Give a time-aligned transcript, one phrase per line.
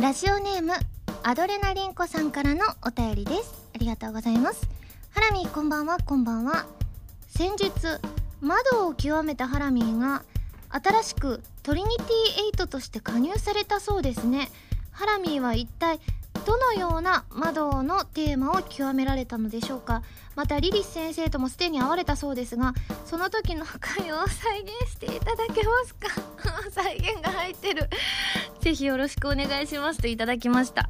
[0.00, 0.74] ラジオネーム
[1.24, 3.68] アドレナリンコさんからのお便りです。
[3.74, 4.68] ありがとうございます。
[5.10, 5.98] ハラミーこんばんは。
[5.98, 6.66] こんばんは。
[7.26, 7.72] 先日
[8.40, 10.22] 窓を極めたハラミーが
[10.70, 14.52] 新しくトリニティ8として加入されたそうですね。
[14.92, 15.98] ハラミーは一体
[16.48, 20.02] どのような窓のテーマを極められたのでしょうか？
[20.34, 22.72] またリリス先生ともすでに会われたそうですが
[23.04, 26.08] その時の会話を再現していただけますか？
[26.72, 27.90] 再現が入ってる。
[28.62, 30.88] ぜひよろしくお願いしますといただきました。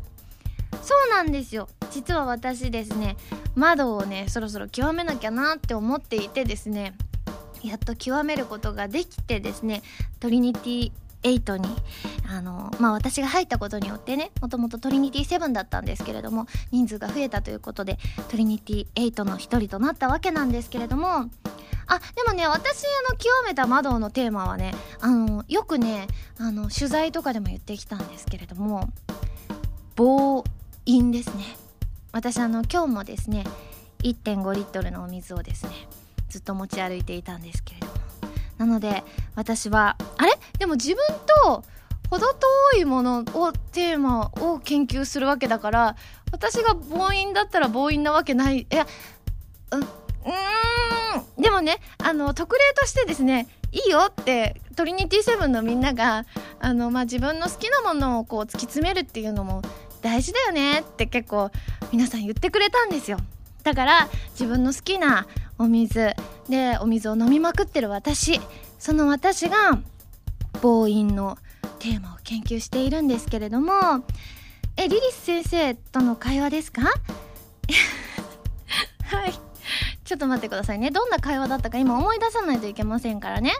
[0.80, 1.68] そうなんですよ。
[1.90, 3.16] 実は私ですね
[3.57, 6.94] 窓をねそろそろ極めなきゃなって思っていてですね
[7.64, 9.82] やっと極めることができてですね
[10.21, 11.68] トリニティ8に
[12.31, 21.31] あのまあ私が入ったことによってねもともとトリニティ7だったんですけれども人数が増えたということでトリニティ8の一人となったわけなんですけれども
[21.89, 26.07] あでもね私あの極めた窓のテーマはねあのよくね
[26.39, 28.89] あの取材とかでも言ってきたんですけれども
[29.96, 30.44] 防
[30.86, 31.44] 飲ですね。
[32.12, 33.44] 私あの今日もですね
[34.05, 35.72] 1.5リットルのお水をですね
[36.28, 38.08] ずっと持ち歩いていたんですけれども。
[38.59, 40.33] なので私はあれ？
[40.59, 40.97] でも自分
[41.45, 41.64] と
[42.11, 42.27] 程
[42.75, 45.97] 遠いものをテーマを研究するわけだから
[46.33, 48.61] 私が暴飲だったら暴飲なわけない。
[48.61, 48.86] いや
[49.73, 51.42] ううん。
[51.42, 56.25] でもねあの特例としてですねいいよってトリニティセブンのみんなが
[56.61, 59.62] あの、まあ、自分の好きなものをこう突き詰めるっていうのも
[60.01, 61.51] 大事だよねって結構
[61.92, 63.19] 皆さん言ってくれたんですよ。
[63.62, 65.27] だから自分の好きな
[65.59, 66.14] お水。
[66.48, 68.41] でお水を飲みまくってる私。
[68.78, 69.78] その私が
[70.62, 71.37] 暴飲の
[71.78, 73.73] テーマを研究しているんですけれども。
[74.77, 76.83] えリリス先生との会話ですか？
[79.05, 79.33] はい。
[80.05, 80.91] ちょっと待ってくださいね。
[80.91, 83.53] どんな会話だったか今思い出さないといけませんからね。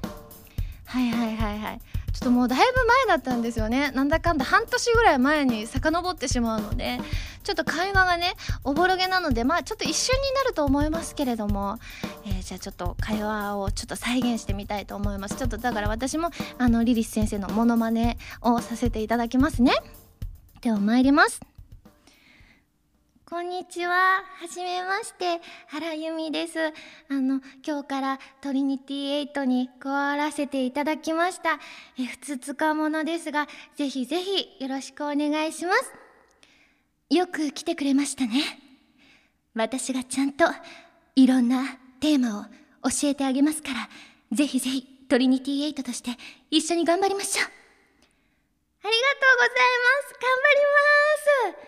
[0.87, 1.81] はいはいはいはい。
[2.19, 2.64] ちょっともうだいぶ
[3.06, 3.92] 前だったんですよね。
[3.92, 6.98] なんだかんだ半年ぐらい前に遡ってしまうので
[7.44, 11.78] ちょっと会話がねおぼろげなのでまあちょっと一瞬になると思いますけれども、
[12.27, 15.36] えー、じゃあちょっと会話をちょっと再現してみたいと思います。
[15.36, 19.73] ちょっとだから私もあのリリス先生のモノマネをさせていただきますね。
[20.61, 21.58] では参ります。
[23.30, 24.24] こんにちは。
[24.40, 25.42] はじめまして。
[25.66, 26.58] 原由美です。
[26.58, 26.72] あ
[27.11, 31.58] の、今日からトリニティ8に加わらせていただきました。
[31.98, 33.46] え、ふつつかものですが、
[33.77, 35.92] ぜひぜひよろしくお願いします。
[37.11, 38.40] よく来てくれましたね。
[39.55, 40.46] 私がちゃんと
[41.14, 43.90] いろんなテーマを教えてあげますから、
[44.33, 46.12] ぜひぜひトリニティ8として
[46.50, 47.45] 一緒に頑張りましょう。
[47.45, 50.14] ありがとうございます。
[50.14, 50.33] 頑
[51.52, 51.67] 張ります。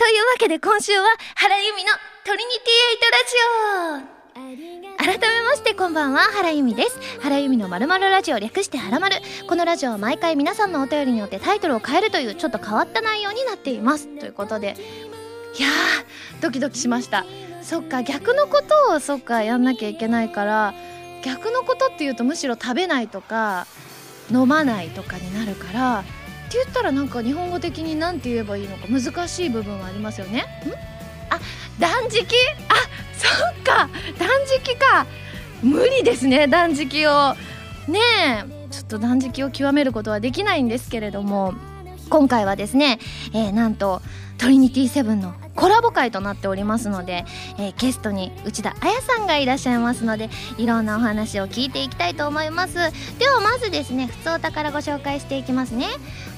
[0.00, 1.90] というわけで今週は原由美の
[2.24, 5.18] トリニティエイトラジオ。
[5.18, 6.98] 改めましてこんばんは原由美です。
[7.20, 9.16] 原由美のまるまるラジオ略してはらまる
[9.46, 14.08] このラジオは毎回皆さんのお便りによってタイトルを変えるというちょっと変わった内容になっています。
[14.18, 14.74] ということで。
[15.58, 17.26] いやードキドキしました。
[17.60, 20.72] そっか逆のことをそっかやんなきゃいけないから
[21.22, 23.66] 逆のことっていうとむしろ食べないとか
[24.30, 26.04] 飲まないとかになるから
[26.50, 30.40] って言ったらなんか日本語的に何て言えばいいのか難しい部分はありますよね。
[30.40, 30.42] ん？
[31.32, 31.38] あ
[31.78, 32.26] 断食？
[32.68, 32.74] あ
[33.16, 33.88] そっか。
[34.18, 35.06] 断食か。
[35.62, 37.34] 無理ですね断食を。
[37.86, 38.00] ね
[38.44, 38.72] え。
[38.72, 41.54] ちょっと断食を極めることはできないんですけれども。
[42.08, 42.98] 今回はですね、
[43.32, 44.02] えー、なんと
[44.36, 47.24] トリニティセブンのコラボ会となっておりますので、
[47.58, 52.74] えー、ゲストに内田彩さんがいらっしゃいますのでいろんなお話を聞いていきたいと思います。
[53.18, 55.86] ではまずですね普通お宝ご紹介していきますね、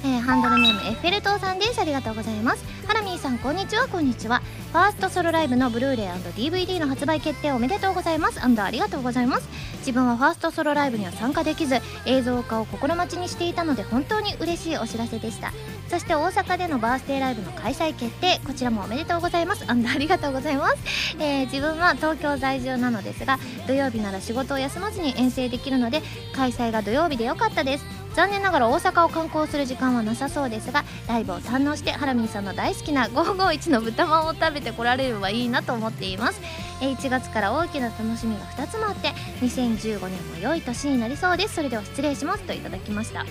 [0.04, 1.80] えー、ハンドルネームエッフェル塔さんです。
[1.80, 2.64] ありがとうございます。
[2.86, 3.86] ハラミーさんこんにちは。
[3.88, 4.42] こんにちは。
[4.72, 8.40] ファーストソロライブのブルーレイ &DVD の発売決定おめでとうございます。
[8.42, 9.48] ありがとうございます。
[9.78, 15.52] 自分はファーストソロライブには参加できず映像化を心待ちにしていたので本当に嬉しいお知らせでした。
[15.88, 19.64] そして大阪でのバースデーライブの開催決定こちらもおめでとうとうございます。
[19.68, 20.76] ありがとうございます、
[21.18, 26.02] えー、自分は東京在住なのですが土曜日なら仕事を休まずに遠征できるので
[26.34, 27.84] 開催が土曜日でよかったです。
[28.14, 36.41] 残念ながら大阪を観光する時間はなさそうですがライブを堪能してハラミーさんの大好きな551の豚まんを食べてこられればいいなと思っています。
[36.80, 39.08] 1月から大きな楽しみが2つもあって
[39.41, 41.54] 2015年も良い年になりそうです。
[41.54, 43.24] それでは失礼しますといただきました。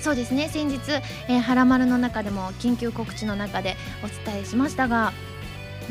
[0.00, 0.48] そうですね。
[0.48, 0.78] 先日
[1.28, 5.12] 「えー、はらまる」の中でも緊急告知の中でお伝えしましたが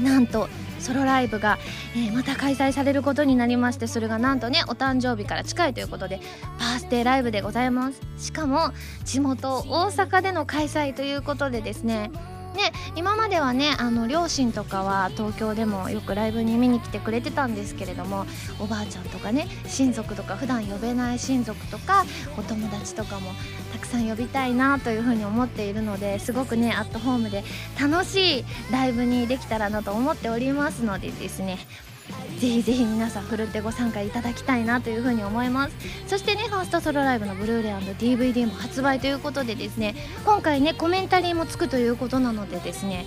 [0.02, 0.50] なんと
[0.80, 1.58] ソロライブが、
[1.96, 6.20] えー、また開催されることになりましてそれがなんとねお誕生日から近いということで
[6.60, 8.02] バースデーライブでございます。
[8.18, 8.72] しかも
[9.04, 12.12] 地元大阪での開催ということでですね
[12.56, 18.26] ね今まではねあの両親とかは東京でもよくライブに見に来てくれてたんですけれども
[18.60, 22.06] おばあちゃんとかね親族とか普段呼べない親族とか
[22.38, 23.32] お友達とかも
[23.74, 27.44] たくさん呼びたいなというふうに思っているのですごくねアットホームで
[27.80, 31.58] 楽しいライブにできたらなと思っておりますのでですね
[32.40, 35.76] ぜひぜひ皆さんふるってご参加いただきたいなというふうに思います。
[36.08, 43.06] そしてねファーストソロライブのブルーレイ &DVD も発売ということでですね今回ねコメンタリーもつくということなのでですね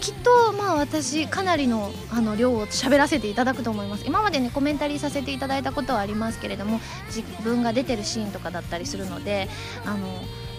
[0.00, 4.04] きっとまあ私かなりのあの量を喋らせていただくと思います。
[4.06, 9.48] 今までねコメンタリーさせていただいたことはありますけれども自分が出てるシーンとかだったりするので
[9.84, 10.06] あの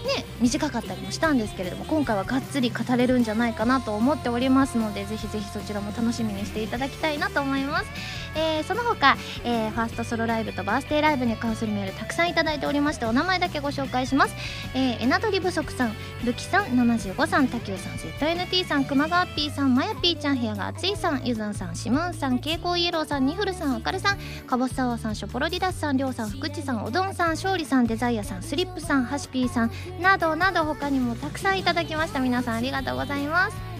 [0.02, 7.90] ね短かったりもしたんですけれども今回はがっつり語れるんじゃないかなと思っておりますのでぜひぜひそちらも楽しみにしていただきたいなと思います、
[8.36, 14.34] えー、その他、えー、ファーストソロライブとバースデーライブに関するメールたくさんいただいておりましてお名前だけご紹介します、
[14.74, 15.94] えー、エナドリ不足さん
[16.24, 32.20] ルキさん75さんタキューさん ZNT さん熊川 P さんまや P ちゃん部屋が熱いさんゆずんさんシムーンさん蛍光イエローさんニフルさんあかるさんかぼすサワーさんショポロディダスさんりょうさん福地さんおどんさん勝利さんデザイアさんスリップさんハシピーさんなどなど他にもたくさんいただきました。
[32.20, 33.71] 皆さんありがとうございます。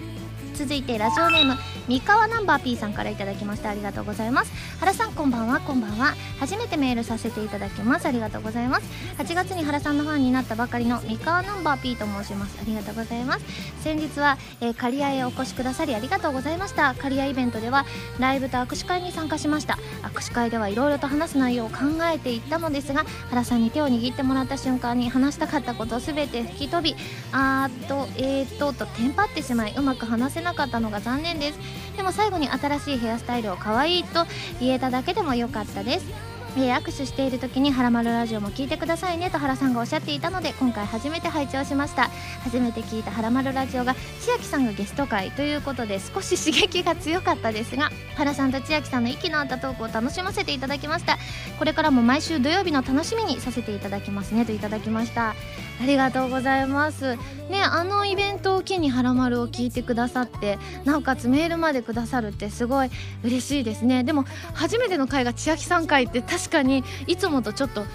[0.53, 1.55] 続いてラジオネーム
[1.87, 4.51] 三河ナンバー P さんからいただきましてありがとうございます。
[4.79, 5.59] 原さんこんばんは。
[5.59, 6.13] こんばんは。
[6.39, 8.05] 初めてメールさせていただきます。
[8.05, 8.85] ありがとうございます。
[9.17, 12.57] 8月に原さんのファンになったばかりの三河ナンバー P と申します。
[12.61, 13.45] ありがとうございます。
[13.81, 16.93] 先日は、えー、刈谷へお越しくださりありがとうございました。
[16.95, 17.85] 刈谷イベントでは
[18.19, 19.77] ライブと握手会に参加しました。
[20.03, 21.77] 握手会ではいろいろと話す内容を考
[22.13, 26.95] えていったのですが原さんに手を握ってもらった瞬間に話したかったことを全て吹き飛び
[27.31, 31.59] あーっとえー、っととテンパってしまいうまく話せなかったのが残念です。
[31.97, 34.25] でも最後に新しいヘアスタイルを可愛いと
[34.59, 36.32] 言えただけでも良かったです。
[36.55, 42.09] えー、握手している時に「はらまるラジオ」も聞いてくださいねと原さんがおっしゃっていたので今回初めて拝聴しました。
[42.43, 51.17] 初めて聞いた「はらまるラジオ」が千秋さんがゲスト会ということで少し刺激が強かったですが原さんと千秋さんの息の合ったトークを楽しませていただきました。
[51.57, 55.35] これからも毎週土曜日の楽しみにさせていただきますねといただきました。
[55.81, 57.17] ありがとうございます。
[57.49, 62.89] ねあのイベントを機に「はらまる」を聞いてくださってなおかつメールまでくださるってすごい
[63.23, 64.03] 嬉しいですね。
[64.03, 67.87] でも初めての回が千秋さん回って確確かにいつもとちょっとね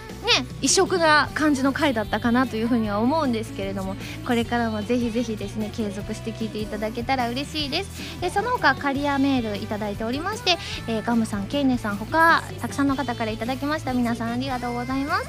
[0.62, 3.94] 異色な感じの回だったかなというふうには思うんですけれども
[4.26, 8.20] これからもぜひぜひですね継続して聞いていただけたら嬉しいです。
[8.20, 10.56] でその他カリアメールいただいておりまして、
[10.88, 13.92] えー、ガムさんケイネさん他たくさんの方からいただきました。
[13.92, 15.28] 皆さんありがとうございます。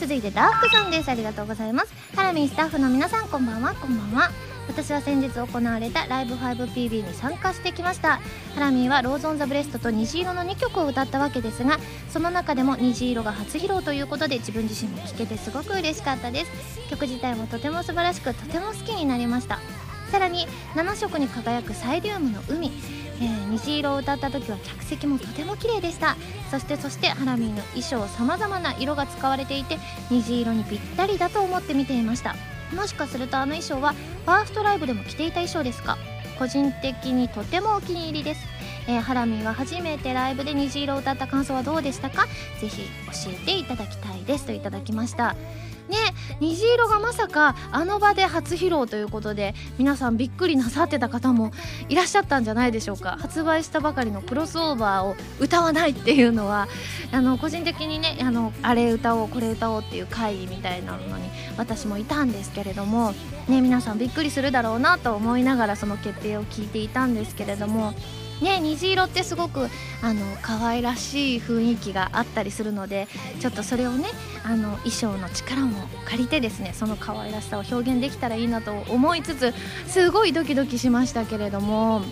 [0.00, 1.92] 続いてダークさんですありがとうございます。
[2.16, 3.74] ハラミンスタッフの皆さんこんばんは。
[3.74, 4.55] こんばんは。
[4.68, 8.20] 私は先日行われたライブ 5PB に参加してきました。
[8.54, 11.78] ハラミーはローズ・オン・ザ・ブレストと虹色の2曲を歌ったわけですが
[12.10, 16.90] その中でも虹色が初披露ということで自分自身も聴けてすごく嬉しかったです。
[16.90, 19.58] 曲自体もとても素晴らしくとても好きになりました。
[20.10, 22.70] さらに7色に輝くサイリウムの海、
[23.20, 26.16] えー、虹色を歌った時は客席もとても綺麗でした。
[26.50, 29.78] そしてそしてハラミーの衣装さまざまな色が使われていて
[30.10, 32.34] 虹色にぴったりだと思って見ていました。
[32.74, 35.96] もしかするとあの衣装はファーストライブでも着ていた衣装ですか？
[36.38, 38.40] 個人的にとてもお気に入りです、
[38.86, 42.26] えー、ハラミは初めてライブで虹色を歌った感想はどうでしたか？
[42.60, 44.44] ぜひ教えていただきたいです。
[44.44, 45.34] といただきました。
[45.88, 45.96] ね
[46.40, 51.52] 虹色がまさかあの場で初披露ということで皆さんびっくりなさってた方も
[51.88, 53.16] いらっしゃったんじゃないでしょうか。
[53.18, 56.68] 発売したばかりのクロスオーバーを歌わないっていうのは
[57.12, 61.24] あの個人的にねあのあれ歌おうこれ歌おうっていう会議みたいなのに
[61.56, 63.12] 私もいたんですけれども
[63.48, 67.94] ね皆さんびっくりするだろうなと思いながらその決定を聞いていたんですけれども
[68.40, 69.68] ね虹色ってすごく
[70.02, 73.08] あの可愛らしい雰囲気があったりするので
[73.40, 74.08] ちょっとそれをね
[74.44, 79.54] あの衣装の力も借りてですねその可愛らしさを表現できたらいいなと思いつつ
[79.86, 82.02] すごいドキドキしましたけれども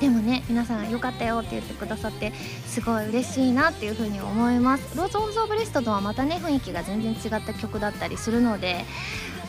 [0.00, 2.32] でもね皆さん良かったよって言ってくださって
[2.66, 4.96] すごい嬉しいなっていう風に思います。
[4.96, 8.86] ローズ・オン・ザ・ブレストとはまたね雰囲気が全然違った曲だったりするので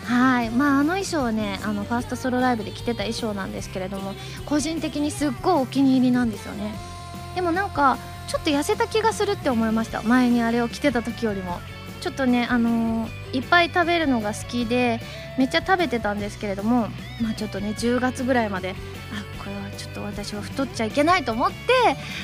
[0.05, 0.50] はい。
[0.50, 4.13] まああの衣装はねあのファーストソロライブで着てた衣装なんですけれども
[4.46, 6.74] 個人的にすっごいお気に入りなんですよね。
[7.36, 10.01] でもなんかちょっと痩せた気がするって思いました。
[10.03, 11.60] 前にあれを着てた時よりも。
[12.01, 15.00] ちょっとねあのー、いっぱい食べるのが好きで
[15.38, 16.88] めっちゃ食べてたんですけれども
[17.21, 21.57] まあちょっとね10月ぐらいまであこれはちょっと私は太っちゃいけないと思って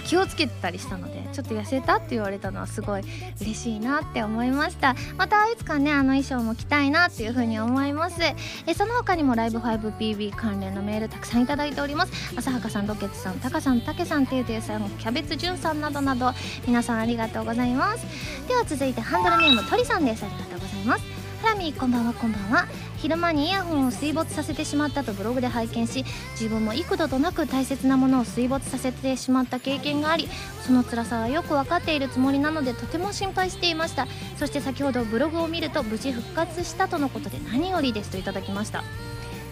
[0.05, 3.01] 気をつけてたりしたのでちょっと痩せたって言われたのはすごい
[3.41, 4.95] 嬉しいなって思いました。
[5.17, 8.21] またいつかねあの衣装も着たいなっていうふうに思います。
[8.21, 12.11] えその他にもライブ 5PB 関連のメールたくさんいただいております。
[12.37, 16.33] 浅はかさんロケツさんタカさんたけさんてゆてゆさんキャベツじゅんさんなどなど
[16.65, 18.05] 皆さんありがとうございます。
[18.47, 20.23] では続いてハンドルネームとりさんです。
[20.23, 20.96] ありがとうございます。
[21.41, 22.67] ハラミこんばんはこんばんは。
[22.97, 30.27] 昼間にイヤホンを水没させてしまったとブログで拝見し自分も幾度となく大切なものを水没させてしまった経験があり
[30.63, 34.07] その辛さはよく分かっているつもりなのでとても心配していました。
[34.37, 38.83] そして先ほどブログを見ると無事復活したとのことで何よりですといただきました。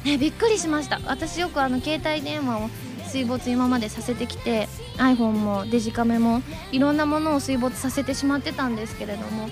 [0.04, 1.00] ねびっくりしました。
[1.06, 2.70] 私よくあの携帯電話を
[3.06, 9.50] 水没今までさせてきて iPhone もデジカメもいろんなものを水没させてしまってたんですけれども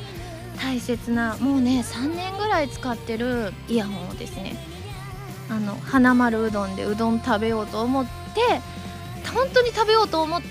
[0.64, 4.56] 大切なもうね3年ぐらい使ってるイヤホンをですね
[5.50, 8.12] あの花丸うどんでうどん食べようと思って
[9.30, 10.48] 本当に食べようと思って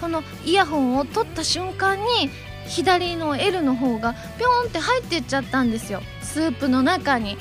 [0.00, 2.30] このイヤホンを取った瞬間に
[2.66, 6.00] 左の L の方がピョンって入ってっちゃったんですよ。
[6.22, 7.36] スープの中に。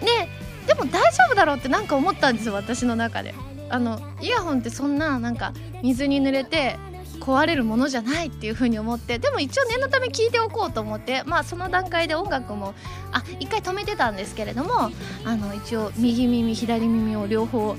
[0.00, 0.28] で
[0.66, 3.34] でも大丈夫だろうってなんか思ったんですよ私の中で。
[3.70, 6.78] あのイヤホンってそんななんか水に濡れて
[7.18, 12.74] 壊れるものじゃないっていう風に思ってでも一応念のため聞いておこうと思ってまあその段階で音楽も
[13.12, 14.90] あ一回止めてたんですけれども
[15.24, 17.76] あの一応右耳左耳を両方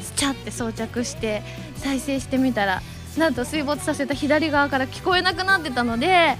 [0.00, 1.42] スチャって装着して
[1.76, 2.82] 再生してみたら
[3.18, 6.36] なんと水没させた左側から聞こえなくなってたのでは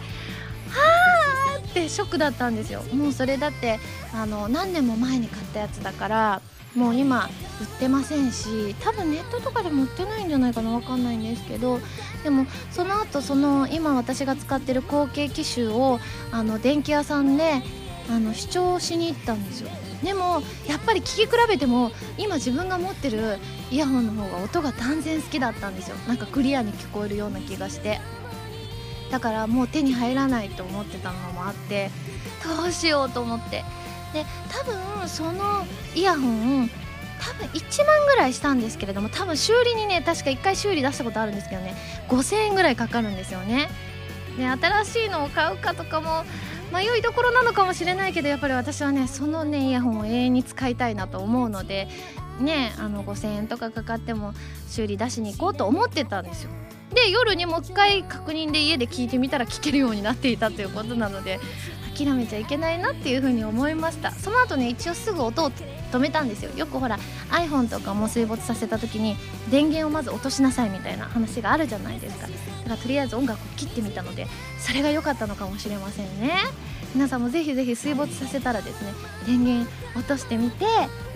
[1.56, 2.82] あってショックだったんですよ。
[2.92, 3.80] もうそれだって
[4.14, 6.42] あの何年も前に買ったやつだから
[6.74, 7.28] もう今
[7.60, 11.80] 売ってませんし多分ネットとかでも売ってないんじゃないかな分かんないんですけど
[12.22, 15.98] でもその後その今私が使ってる後継機種を
[16.30, 17.62] あの電気屋さんで
[18.08, 19.70] あの視聴しに行ったんですよ。
[20.02, 23.38] でもやっぱり聴き比べても今自分が持ってる
[23.70, 25.96] イヤホンの方が音が断然好きだったんですよ。
[26.08, 28.00] なんかクリアに聞こえるような気がして。
[29.10, 31.90] だからもう手に入らないと思ってたのもあって
[32.44, 33.64] どうしようと思って。
[34.12, 35.64] で多分その
[35.94, 36.70] イヤホン
[37.20, 41.74] 多分1万ぐらいしたんですけれども多分修理にね確か1回修理出したことあるんですけどね
[42.08, 43.68] 5000円ぐらいかかるんですよね。
[44.36, 46.24] で新しいのを買うかとかも
[46.72, 51.88] 迷いどころなのかもしれないけどやっぱり私はねそのねイヤホンを永遠に使いたいなと思うので
[52.40, 54.34] ねあの5000円とかかかっても
[54.68, 56.50] 修理出しに行こうと思ってたんですよ。
[56.94, 61.38] で夜にもう一回確認で家で聞いてみたら聞けるようになっていたということなので
[61.96, 64.10] 諦めちゃいけないなっていうふうに思いました。
[64.10, 66.50] その後ね一応すぐ音を止めたんですよ。
[66.56, 66.98] よくほら
[67.30, 69.16] iPhone とかも水没させた時に
[69.50, 72.26] 電源をまず落としなさいみたいな話があるじゃないですか。
[72.26, 72.36] だか
[72.70, 74.26] らとりあえず音楽を切ってみたので
[74.58, 76.32] それが良かったのかもしれませんね。
[76.94, 78.92] 皆さんもぜひぜひ水没させたらですね
[79.26, 80.64] 電源落としてみて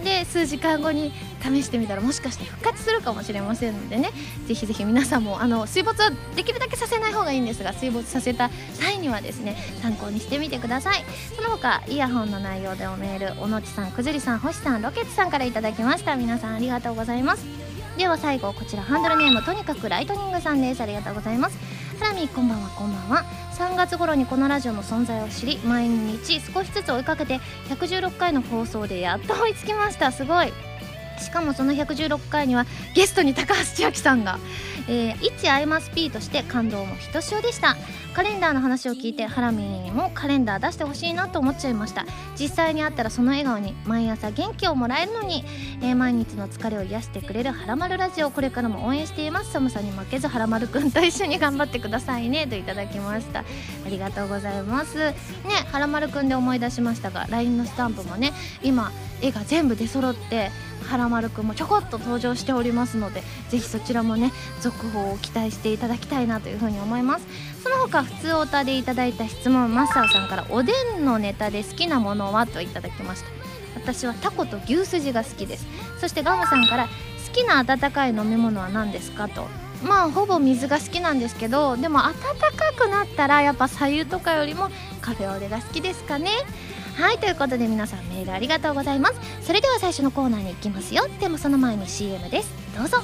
[0.05, 1.13] で数時間後に
[1.43, 4.11] 試してみたらもしかして復活するかもしれませんのでね
[4.47, 11.05] ぜひぜひ皆さんもあの水没はできるだけさせない方がいいんですが水没させた際にはですね参考にしてみてください。
[11.37, 16.17] その他イヤホンの内容でおメールおのちさんくずりさん星さんロケッツさんからいただきました。
[16.17, 17.45] 皆さんありがとうございます。
[17.97, 20.81] では最後こちらハンドルネームとにかくライトニングさんです。
[20.81, 21.59] ありがとうございます。
[22.01, 23.25] ハラミこんばんはこんばんは。
[23.53, 30.11] 3月頃にこのラジオの存在を知り毎日少しずつ追いかけて116回の放送でやっと追いつきました。
[30.11, 30.53] すごい。
[31.21, 34.39] しかもその116回にはゲストに高橋千明さんが、
[34.89, 37.77] えー、一アイマス P として感動もひとしおでした。
[38.15, 42.07] カレンダーの話を聞いてハラミもカレンダー出してほしいなと思っちゃいました。
[42.39, 45.45] 実際に会ったらその笑顔に毎朝元気をもらえるのに、
[45.83, 49.53] えー、毎日の疲れを癒してくれるはらまるラジオこれからも応援しています。
[49.53, 52.47] 寒さに負けずはらまるくんと一緒に頑張ってくださいね。
[52.47, 53.41] といただきました。
[53.41, 53.45] あ
[53.89, 54.99] りがとうございます。
[54.99, 55.15] ね
[55.73, 60.51] はらまるくんで思い出しましたが LINE のスタンプもね今絵が全部出揃って
[60.85, 67.27] はらまるくんもちょこっと登場しておりますのでぜひそちらもね続報を期待していただきたいなというふうに思います。
[67.63, 73.31] その他普通オタでいただいた質問マスターさんからおでんのネタで好きなものはといただきました。
[73.75, 75.67] 私はタコと牛すじが好きです。
[76.01, 76.91] そしてガムさんから好
[77.33, 79.47] きな温かい飲み物は何ですかと。
[79.83, 84.71] まあほぼ水が好きなんですけどでも温かくなったらやっぱ左右とかよりも
[85.03, 86.31] カフェオレが好きですかね。
[86.97, 89.15] はいということで皆さんメールありがとうございます。
[89.43, 91.07] それでは最初のコーナーに行きますよ。
[91.21, 92.51] でもその前に CM です。
[92.77, 92.99] どうぞ。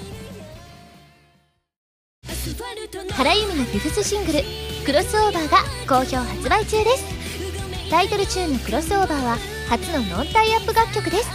[3.12, 4.40] 原由美のフィフスシングル
[4.86, 7.04] 「クロスオーバー」が好評発売中です。
[7.90, 11.28] タイトルチューンの「クロスオーバー」は初のノンタイアップ楽曲です。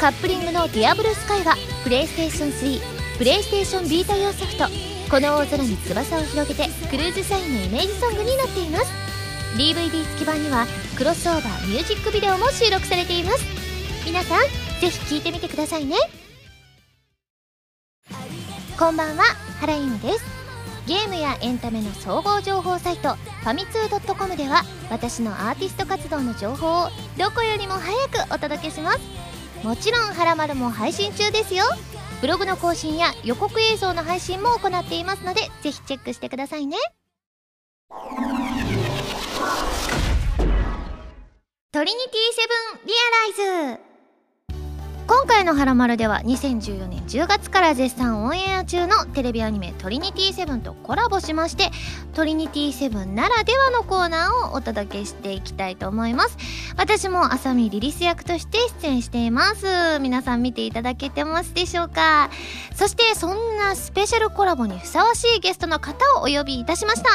[0.00, 2.80] カップリングの「ディアブルスカイはプレイステーション3
[3.18, 4.64] プレイステーションビータ用ソフト
[5.10, 9.09] 「この大空に翼を広げて」クルーズサインのイメージソングになっています。
[9.56, 10.66] DVD 付き版には
[10.96, 13.44] クロスオーバーミュージックビデオも収録されています。
[14.06, 14.42] 皆さん
[14.80, 15.96] ぜひ聴いてみてくださいね。
[18.78, 19.24] こんばんは
[19.60, 20.24] 原由美です。
[20.86, 26.88] ゲームやエンタメの総合情報サイトファミツー .com では私のアーティスト活動の情報を
[27.18, 29.00] どこよりも早くお届けします。
[29.62, 31.64] もちろん「はらまる」も配信中ですよ。
[32.20, 36.76] ブログの更新や予告映像の配信も行っていますのでぜひチェックしてくださいね。
[41.72, 42.42] トリニティセ
[42.82, 42.92] ブンリ
[43.38, 43.80] アライズ。
[45.06, 51.70] 今回の「はらまる」では2014年10月から絶賛オンエア中のテレビアニメ「トリニティセブン」とコラボしまして
[52.12, 56.36] トリニティセブンならではのコーナーをお届けしていきたいと思います。
[56.76, 60.00] 私も浅見リリス役として出演しています。
[60.00, 62.30] 皆さん見ていただけてますでしょうか？
[62.74, 67.10] そしてそんなスペシャルコラボにふさわしいゲストの方をお呼びいたしました。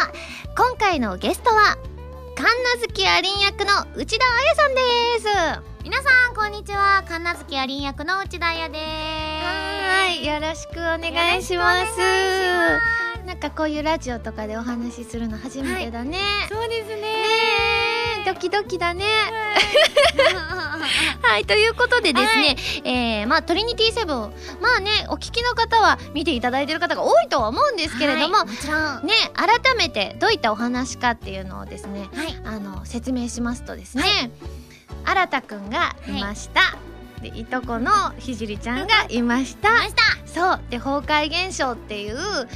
[0.58, 1.78] 今回のゲストは
[2.36, 4.82] 神奈月ありん役の内田彩さんで
[5.22, 5.84] す。
[5.86, 6.98] 皆さんこんにちは。
[7.08, 8.84] 神奈月ありん役の内田彩です。
[8.84, 11.98] はいよろしくお願いします。
[13.26, 16.96] なんかこういうラジオとかでお話しするの初めてだね、はい、そうですね。
[16.96, 17.75] ね
[18.26, 19.06] ドキドキだね。
[21.22, 24.18] はい、ということでですね、はい、えー、まあ、トリニティセブン、
[24.62, 29.06] まあね、お聞きの方は見ていただいてる方が多いとは思うんですけれども、はい、もちろん。
[29.06, 34.32] ね、改めてどういったお話かっていうのをですね、はい、あの、説明しますとですね、
[35.06, 36.78] 新太くんがいました、は
[37.22, 39.70] い、でいとこのひじりちゃんがいました。
[40.26, 40.60] そう。
[40.70, 42.48] で崩壊現象っていうあの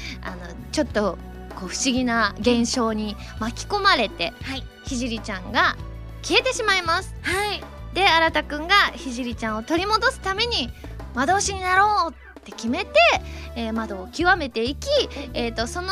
[0.72, 1.18] ちょっと
[1.56, 5.78] こう不思議な現象に巻き込まれて、はい、ひじりちゃんが
[6.24, 7.14] 消えてしまいます。
[7.22, 7.62] はい。
[7.94, 10.72] で新太くんがひじりちゃんを取り戻すために
[11.14, 12.92] 魔導士になろうって決めて、
[13.56, 14.88] えー、窓を極めていき、
[15.34, 15.90] えーとその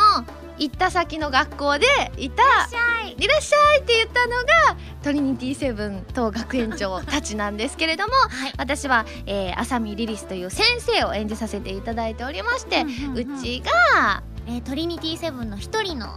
[0.60, 1.86] 行った先の学校で
[2.18, 2.42] いた
[3.16, 16.08] 「いらっしゃい」って言ったのがトリニティセブン当学園長たちなんですけれども、はい、私は、えー、浅見リリスという先生を演じさせていただいておりまして、うちが、えー、トリニティセブンの一人の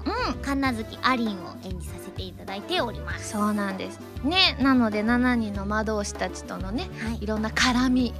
[0.42, 3.30] 神奈月アリンを演じさせていただいております。
[3.30, 4.00] そうなんです。
[4.22, 8.14] ねなので7人の魔導士たちとのね、はい、いろんな絡み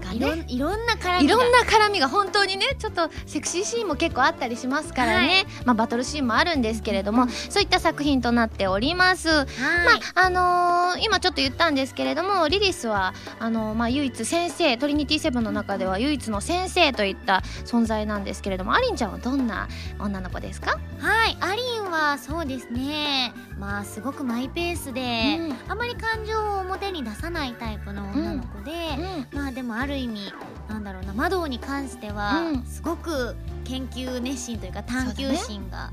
[0.00, 0.44] がね。
[0.48, 9.42] いろんな絡みいろんな絡みが本当にねちょっとセクシーシーンも結構あったりしますからね、はい、まあ、バトルシーンもあるんですけれども、うん、そういった作品となっております、ま
[10.14, 20.78] ああのー、今ちょっと言ったんですけれどもリリスはあのー、まあ、唯一先生トリニティセブンの中では唯一の先生といった存在なんですけれどもアリンちゃんはどんな女の子ですか？
[20.98, 28.72] はいアリンはそうですねまあすごくマイペースで、うん、あまり感情を表に出さないタイプの女の子で、
[29.32, 30.32] うん、まあでもある意味
[30.66, 33.36] なんだろうな魔導に関しては、すごく
[33.70, 35.90] 研究熱心というか探求心が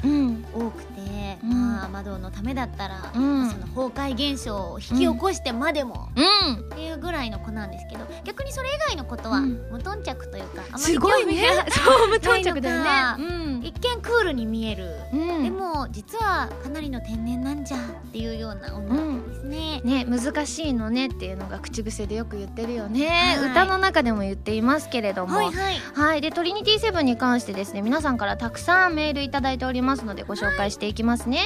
[0.51, 14.95] 多くて、ねうん、まあ、魔導のためだったら、うん、その崩壊現象を引き起こしてまでも、うん、っていうぐらいの子なんですけど逆にそれ以外のことは無頓着というか、あまり興味が そう無頓着だよね、一見クールに見える、
[15.43, 17.79] でも実はかなりの天然なんじゃっ
[18.11, 25.35] ていうような女ですね、ね難しいのねっていうのが口癖でよく言ってるよね、はい、歌の中でも言っていますけれども。
[25.35, 25.75] はい、はい。
[25.93, 27.81] はい、でトリニティセブンに関してですね。
[27.81, 31.39] 皆さんからたくさんメールいただいておりますのでご紹介していきますね、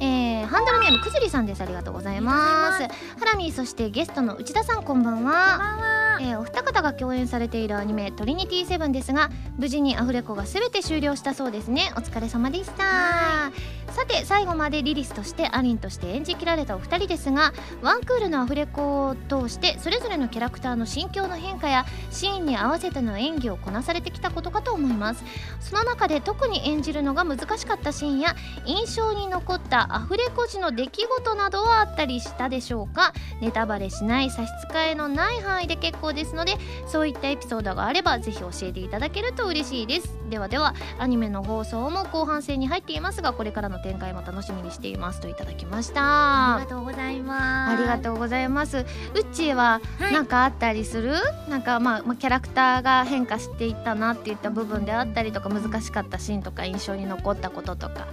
[0.00, 1.62] えー、ハンドルネームくずりさんです。
[1.62, 2.82] ありがとうございます。
[2.82, 2.88] ハ
[3.24, 6.18] ラミーそしてゲストの内田さんこんばんは。
[6.20, 11.92] えー、お二方が共演されているアニメ「トリニティセブン」ですが無事にアフレコが全て終了したそうですね。
[11.96, 13.52] お疲れ様でした。
[13.96, 25.24] さて最後までリリスとしてアリンとして演じきられたお二人ですがワンクールのアフレコを通してそれぞれのキャラクターの心境の変化やシーンに合わせての演技をこなされてきたことかと思います
[25.60, 33.12] その中で特に演じるのが難しかったシーンや印象に残ったアフレコ時の出来事などはあったりしたでしょうか？
[33.40, 40.14] ネタバレしない差し支えのない範囲で結構ですのでそういったエピソードがあればぜひ教えていただけると嬉しいです。
[40.30, 45.20] ではではアニメの放送も後半戦に入っていますがこれからの展開も楽しみにしています。
[45.20, 46.56] といただきました。
[46.56, 47.72] ありがとうございます。
[47.74, 48.78] ありがとうございます。
[48.78, 48.84] うっ
[49.32, 58.06] ちーは何かあったりする、はい、なんかまあ、まあ、キャラクターが変化していったなっていった部分であったりとか難しかったシーンとか印象に残ったこととか。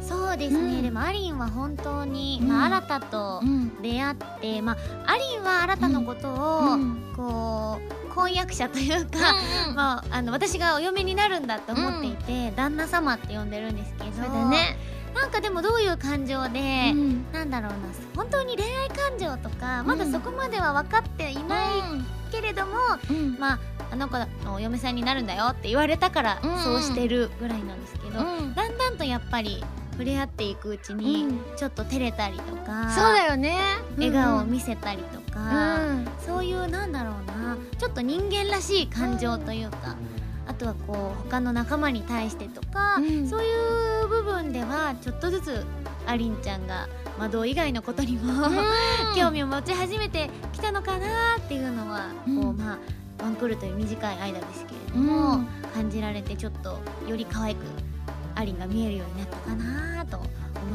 [0.00, 3.40] そうですね、うん、でもアリンは本当に、うん、まあ、新と
[3.82, 4.72] 出会って、うん、ま
[5.06, 6.78] あ、アリンは新たのことを、
[7.14, 9.18] こう婚約者というか、
[9.76, 14.76] まあ、あの私がお嫁になるんだと思っていて、旦那様って呼んでるんですけどそうだね
[15.14, 17.76] なんかでもどういう感情で、うん、なんだろうな
[18.14, 21.68] 本当に恋愛感情とかまだそこまでは分かっていない
[22.30, 22.72] けれども、
[23.10, 23.58] うん、まあ
[23.90, 33.58] あの子のお嫁さんになるんだよって言われたからそうしてるぐらいなんですけど、うん、だんだんとやっぱり触れ合っていくうちにちょっと照れたりとか、そうだよね。
[33.96, 35.80] 笑顔を見せたりとか、
[36.24, 39.94] そういうなんだろうなちょっと人間らしい感情というか。
[40.46, 45.64] あとはこう他の仲間に対してとか、うん、そういう部分ではちょっとずつ
[46.06, 48.48] アリンちゃんが魔導以外のことにも
[49.16, 52.78] 興味を持ち始めてきたのかなっていうのは、うん、こうまあ
[53.22, 57.58] ワンクールという短い間ですけれども、うん、感じられてちょっとより可愛く
[58.34, 60.26] アリンが見えるようになったかなと思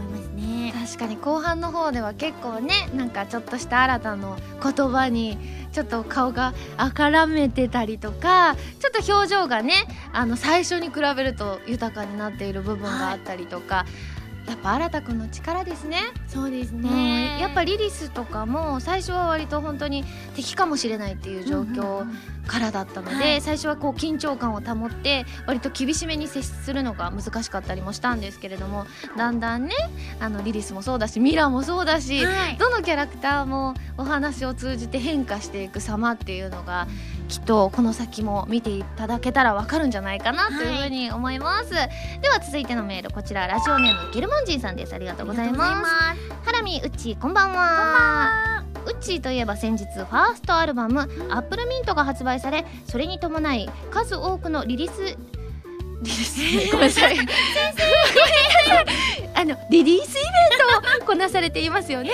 [0.02, 0.74] いますね。
[0.86, 5.38] 確かに後半の方では結構ねなんかちょっとした新たな言葉に
[5.78, 9.76] ちょっと顔が赤らめてたりとかちょっと表情がね
[10.12, 13.86] あの最初に比べると豊かになっている部分があったりとか、
[14.48, 16.04] やっぱ新くんの力ですね。
[16.28, 16.82] そうですうん。
[16.82, 20.06] ねやっぱリリスとかも最初は割と本当に
[20.36, 22.08] 敵かもしれないっていう状況
[22.48, 23.42] からだったので、はい。
[23.42, 28.86] 最初はこう緊張感を保って割と厳しめに接するのが難しかったりもしたんですけれども
[29.18, 29.76] だんだんね
[30.20, 32.58] あのリリスもそうだしミラもそうだし、はい。
[32.58, 36.88] どのキャラクターもお話を通じて変化していく様っていうのが
[37.28, 44.94] きっとこの先も見ていただけたらわかるんじゃないかなというふうに思います、では続いてのメールこちらラジオネームゲルモンジンさんです。
[44.94, 45.92] ありがとうございます。
[46.46, 48.64] ハラミうっちーこんばんは。
[48.86, 55.18] ウッチーといえば先日ファーストアルバム「アップルミント」が発売されそれに伴い数多くのリリース
[56.02, 57.16] リリースごめんなさい。
[57.18, 57.28] 先
[57.76, 57.88] 生
[59.42, 60.24] あのリリースイベン
[60.98, 62.10] トをこなされていますよね、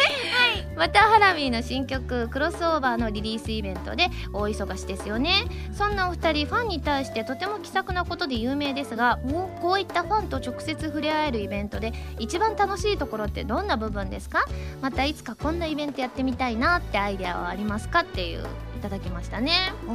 [0.75, 5.45] またハラミーの新曲「クロスオーバー」のリリースイベントで大忙しですよね。
[5.75, 9.19] そんなお二人ファンに対してとても気さくなことで有名ですが
[9.61, 14.45] こういったファンと直接触れ合えるイベントで一番楽しいところってどんな部分ですか？
[14.81, 18.01] またいつかこんなイベントやってみたいなってアイデアはありますか？
[18.01, 18.41] っていう
[18.77, 19.73] いただきましたね。
[19.87, 19.93] おー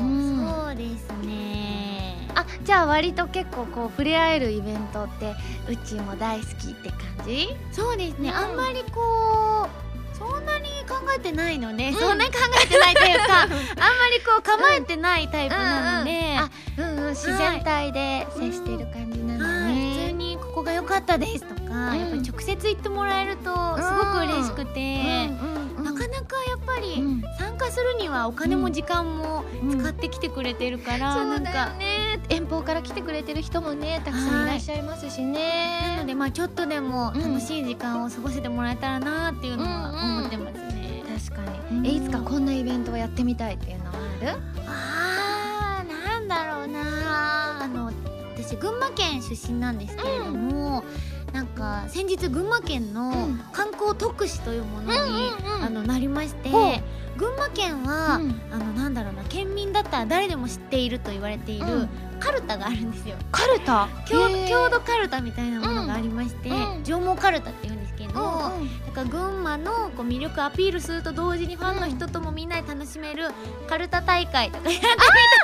[0.00, 0.48] うん。
[0.66, 1.17] そうですね。
[1.17, 1.17] あ
[2.68, 5.34] じゃあ割と結構こう触れ合えるイベントって
[5.70, 7.48] うちも大好きって感じ？
[7.72, 8.36] そうですね、うん。
[8.36, 9.87] あんまりこう
[10.18, 11.94] そんなに考えてないので、ん。
[11.94, 13.54] そんなに考えてないというか あんま
[14.12, 16.98] りこう構えてないタイプなので、あうん。
[17.06, 21.98] うん自然体で接してる感じなんだはい、普通ね、にここが良かったですとか、うん。
[21.98, 24.80] やっぱり直接言ってもらえるとすごく嬉しくて、
[25.40, 27.22] うんなかなかやっぱりうん。
[27.38, 32.20] 参加するにはお金も時間も使ってきてくれてるから、そうだよなんかね。
[32.28, 41.02] 遠方から来てくれてる人もねたくさんいらっしゃいますしね、なのでまあちょっとでも楽しい時間を過ごせてもらえたらなっていうのは思ってますね。
[41.30, 41.82] 確かうん。
[41.82, 44.30] にえいつかこんなイベントをやってみたいっていうのはある？
[44.66, 47.62] あーなんだろうな。
[47.62, 47.92] あの
[48.36, 50.84] 私群馬県出身なんですけれども、
[51.32, 53.40] なんか先日群馬県のうん。
[53.52, 56.50] 観光特使というものに、うんあのなりまして
[57.16, 58.40] 群馬県は、うん。
[58.52, 61.88] あのなんだろうな県民だったら誰でも知っていると言われている、うん。
[62.20, 63.16] カルタがあるんですよ。
[63.32, 63.88] カルタ？
[64.08, 66.84] 郷土カルタみたいなものがありまして、うん。
[66.84, 67.77] 上毛カルタって言う
[68.18, 73.28] んですけど、うんうんなんか群馬のこう魅力アピールすると同時にファンの人ともみんなで楽しめる
[73.68, 74.90] カルタ大会とかやってみ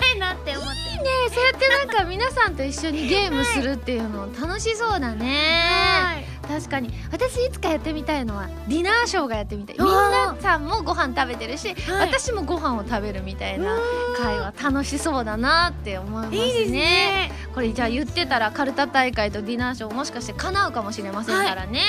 [0.01, 0.75] たいなって思って。
[0.75, 1.05] ね。
[1.33, 5.63] そうやってなんか皆さんと一緒にゲームするっていうの楽しそうだね、
[6.03, 6.25] はい。
[6.49, 6.91] 確かに。
[7.13, 9.77] 私いつかやってみたいのはディナーショーがやってみたい。
[9.79, 12.09] みんなさんもご飯食べてるし、はい。
[12.09, 13.81] 私もご飯を食べるみたいなう
[14.17, 16.37] 会話楽しそうだなって思いますね。
[16.39, 17.33] いいですね。
[17.55, 21.83] これじゃあ言ってたらカルタ大会とディナーショーもしかして叶うかもしれませんからね、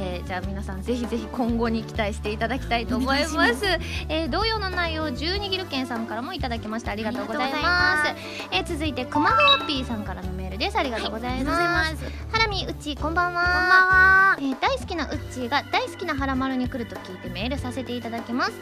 [0.00, 3.66] えーじゃあ皆さんぜひぜひ今後に期待していただきたいと思います。
[4.08, 6.92] えー同様の内容12ギルケンさんからもいただきました。
[6.92, 8.14] ありがとうございます。
[8.50, 10.78] えー続いて熊川 P さんからのメールです。
[10.78, 12.04] ありがとうございます、す。
[12.32, 13.42] ハラミうっちーこんばんは。
[13.42, 14.36] こんばんは。
[14.38, 18.52] えー大好きなウッチーが大好きなハラマルに来ると聞いてメールさせていただきます、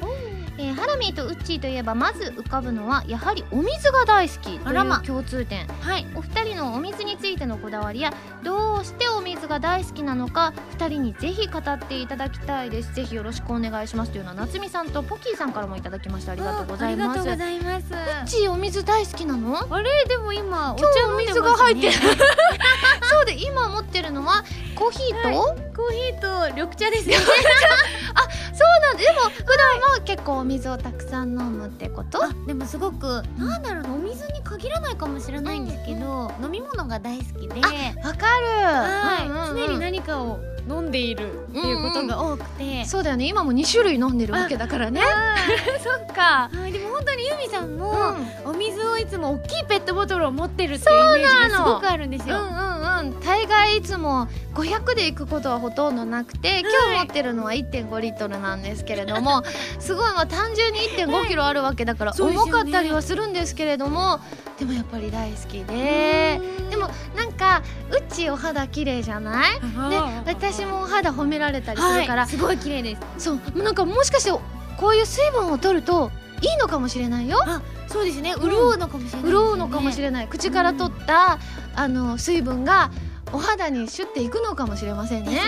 [0.59, 5.66] えーハラミーとウッチーといえばまず浮かぶのはやはりお水が大好きという共通点。
[5.66, 6.07] はい。
[6.14, 12.92] お二人のお水についてのこだわりやどうしてお水が大好きなのか二人にぜひ語っていただきたいです。
[12.92, 16.33] ぜひよろしくお願いしますというのは夏美さんとポキーさんからもいただきました。
[16.33, 17.21] ありがとうございます。
[17.21, 17.94] ありがとうごウざいます。
[17.94, 19.66] ッチーお水大好きなの？
[19.73, 19.90] あれ？
[20.09, 24.44] でも今お茶お水が入ってるそうで今持ってるのは
[24.75, 25.40] コーヒーと、
[25.77, 27.14] コーヒーと緑茶ですね。
[27.14, 27.35] そう
[28.88, 32.24] なんででも普段は結構お水をたくさん飲むってこと？
[32.24, 37.61] あでもすごくなんだろうなお水に限らないかもしれないんですけど、飲み物が大好きで。
[38.03, 38.46] わかる。
[38.57, 43.27] はい、常に何かを飲んでいるっていうことが多くて、そうだよね。
[43.27, 45.03] 今も2種類飲んでるわけだからね。
[45.85, 46.51] そっか。
[46.53, 47.92] はい、でも本当にユミさんも、
[48.44, 48.51] うん。
[48.51, 52.37] お水をいつも大きいペットボトルを持ってるっていうイメージがすごくあるんですよ。
[52.37, 52.67] うん
[53.20, 59.42] 大概いつも500で行くことはほとんどなくて今日持ってるのは1.5リットルなんですけれども、
[59.78, 64.20] すごいまあ単純に1.5キロあるわけだから重かったりはするんですけれども
[64.58, 66.40] でもやっぱり大好きで。
[66.70, 69.61] でもなんかうちお肌綺麗じゃない？
[69.90, 73.24] で私もお肌褒められたりするから、はい、すごい綺麗です。
[73.24, 73.62] そう。
[73.62, 77.38] なんかもしかしてこういう水分を取るといいのかもしれないよ。
[77.46, 78.34] あ、そうですね。
[78.40, 79.30] 潤うのかもしれないね。
[79.30, 80.28] 潤うのかもしれない。
[80.28, 81.38] 口から取った、
[81.78, 82.90] あの水分が
[83.32, 85.38] お肌にシュッていくのかもしれませんねね。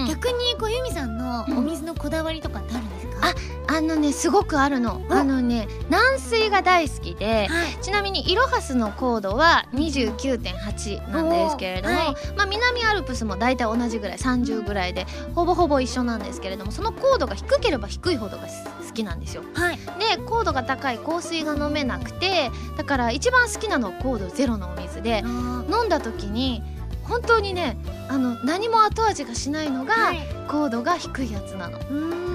[0.00, 3.07] うん逆にこうユミさんのお水のこだわりとかってあるんですか？
[3.20, 3.34] あ
[3.66, 5.02] あのねすごくあるの。
[5.08, 5.14] お。
[5.14, 7.78] あのね軟水が大好きではい。
[7.82, 12.14] ちなみにイロハスの高度は29.8なんですけれども、はい。
[12.36, 19.42] まあ、南アルプスも大体同じぐらい30ぐらいでほぼほぼ一緒なんですけれどもその高度が低ければ低いほどが好きなんですよ。
[19.54, 19.76] はい。
[19.76, 26.62] で高度が高い香水が飲めなくてだから一番好きなのは高度ゼロのお水であ飲んだ時に
[27.08, 27.76] 本当にね
[28.08, 30.18] あの何も後味がしないのがはい。
[30.48, 31.78] 高度が低いやつなの。
[31.78, 31.84] だ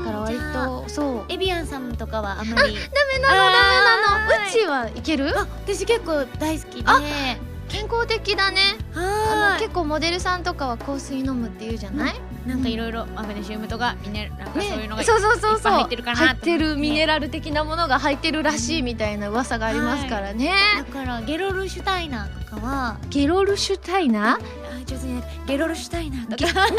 [0.05, 1.25] から割とそう。
[1.29, 2.75] エビアンさんとかはあんまり。
[2.75, 3.49] ダメなのダ
[4.29, 5.29] メなのうちはいける？
[5.37, 6.83] あ私結構大好きで。
[6.85, 6.99] あ
[7.69, 8.59] 健康的だね。
[8.95, 15.19] あはの結構モデルさんとかは香水飲むって言うじゃない、いなんかいろいろマグネシウムとかミネなんかそういうのがそう。
[15.19, 22.97] そうそう入ってるかな入ってるミネラル的なものが入ってるらしいみたいな噂がありますからね、だからゲロルシュタイナーとかは。
[23.09, 24.37] ゲロルシュタイナー？
[24.37, 26.53] あ上手にねゲロルシュタイナーとか。
[26.53, 26.75] 何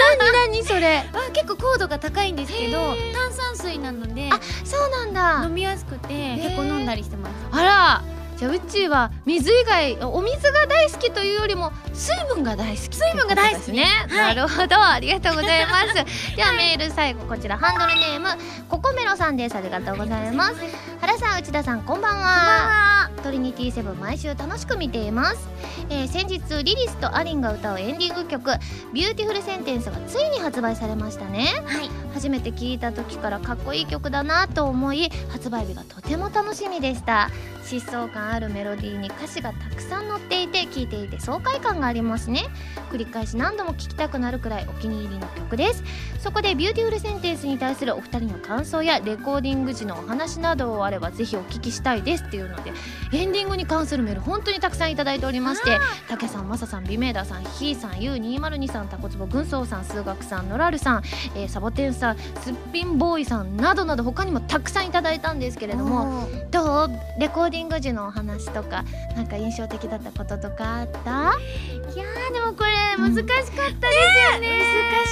[0.53, 0.99] 何それ？
[1.13, 5.49] は結構高度が高いんですけど炭酸水なのであそうなんだ。
[5.49, 7.33] 飲みやすくて結構飲んだりしてます。
[7.51, 8.03] あら
[8.37, 12.97] じゃあうちは水以外お水が大好きというよりも水分が大好き。
[12.97, 13.73] 水分が大好き。
[13.73, 14.35] ね、はい。
[14.37, 14.77] なるほど。
[14.83, 15.95] ありがとうございます。
[16.37, 18.29] ではメール最後こちらハンドルネーム。
[18.69, 19.55] ココメロさんです。
[19.55, 20.55] ありがとうございます。
[21.01, 23.11] 原さん内田さんこんばんは。
[23.23, 25.49] トリニティセブン毎週楽しく見ています、
[25.89, 28.51] えー先日リリスとアリンが歌うエンディング曲
[28.93, 31.63] 「ビューティフルセンテンス」がついに発売されましたね。
[31.65, 31.91] はい。
[32.13, 37.29] 初めて聴いた時からかっこいい曲だなと思い発売日がとても楽しみでした
[37.65, 42.45] 疾走感あるメロディーに歌詞がたくさん載っていて聴いていて爽快感がありますね。
[42.93, 45.83] 繰り返し何度も聴きたくなるくらいお気に入りの曲です。
[46.21, 52.73] そこでビューティフルセンテンスに対するお二人の感想やレコーディング時のお話などあればぜひお聞きしたいですっていうので
[53.13, 61.03] エンディングに関するメール本当にたくさんいただいておりましてたけさんまささん美明ダさんひーさんゆう202さんたこつぼ軍曹さん数学さんのらるさん
[61.37, 66.91] えーサボテンさんすっぴんボーイさんなどなど他にもたくさんいただいたんですけれどもどう？
[67.21, 71.01] レコーディング時のお話とかなんか印象的だったこととかあった？
[71.01, 74.59] いやーでもこれうん難しかったですよね、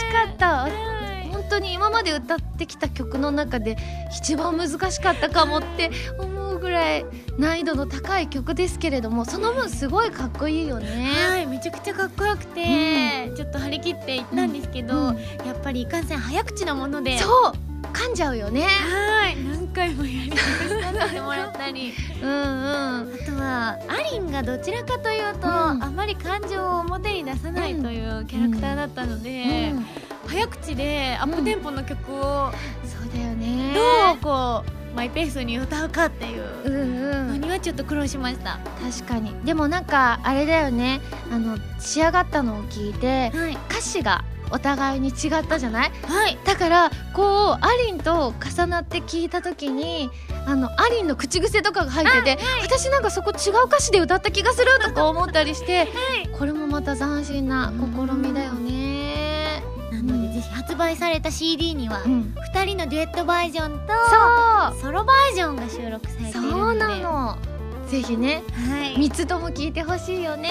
[0.09, 3.77] 難しかったはい本当に今まで歌ってきた曲の中で
[4.11, 7.07] 一番難しかったかもって思うぐらい
[7.39, 11.11] 難易度の高い曲ですけれどもその分すごいかっこいいよね。
[11.29, 15.17] はいめちゃくちゃかっこよくて、ちょっと張り切っていったんですけど、うん。
[15.47, 18.63] やっぱりいかんせん早口なものでそう噛んじゃうよね。
[18.63, 19.37] はい。
[19.45, 21.93] 何回もやり直しさせてもらったり。
[22.23, 22.35] うんうん。
[22.35, 25.83] あとはアリンがどちらかというと、うん。
[25.83, 29.87] あまり感情を表に出さないというキャラクターだったので、うん。
[30.27, 32.53] 早口でアップテンポの曲を
[32.85, 33.75] そうだよね。
[33.75, 33.81] ど
[34.15, 37.29] うこうマイペースに歌うかっていううんうん。
[37.29, 38.59] のにはちょっと苦労しました。
[38.83, 39.35] 確かに。
[39.45, 41.01] でもなんかあれだよね。
[41.33, 45.91] あの仕上がったのを聞いてはい、歌詞がお互いに違ったじゃない？
[46.05, 50.11] はい、だからこうアリンと重なって聞いた時に
[50.47, 55.89] あのアリンの口癖とかが入ってて、私なんかそこ違う歌詞で歌った気がするとか思ったりして
[56.39, 59.63] これもまた斬新な試みだよね。
[59.91, 63.93] なのでぜひ発売された CD にはうん、2人のデュエットバージョンと
[64.81, 66.51] ソロバージョンが収録されているので。
[66.53, 67.39] そうなの。
[67.89, 68.95] ぜひねはい。
[68.97, 70.51] 3つとも聞いてほしいよね。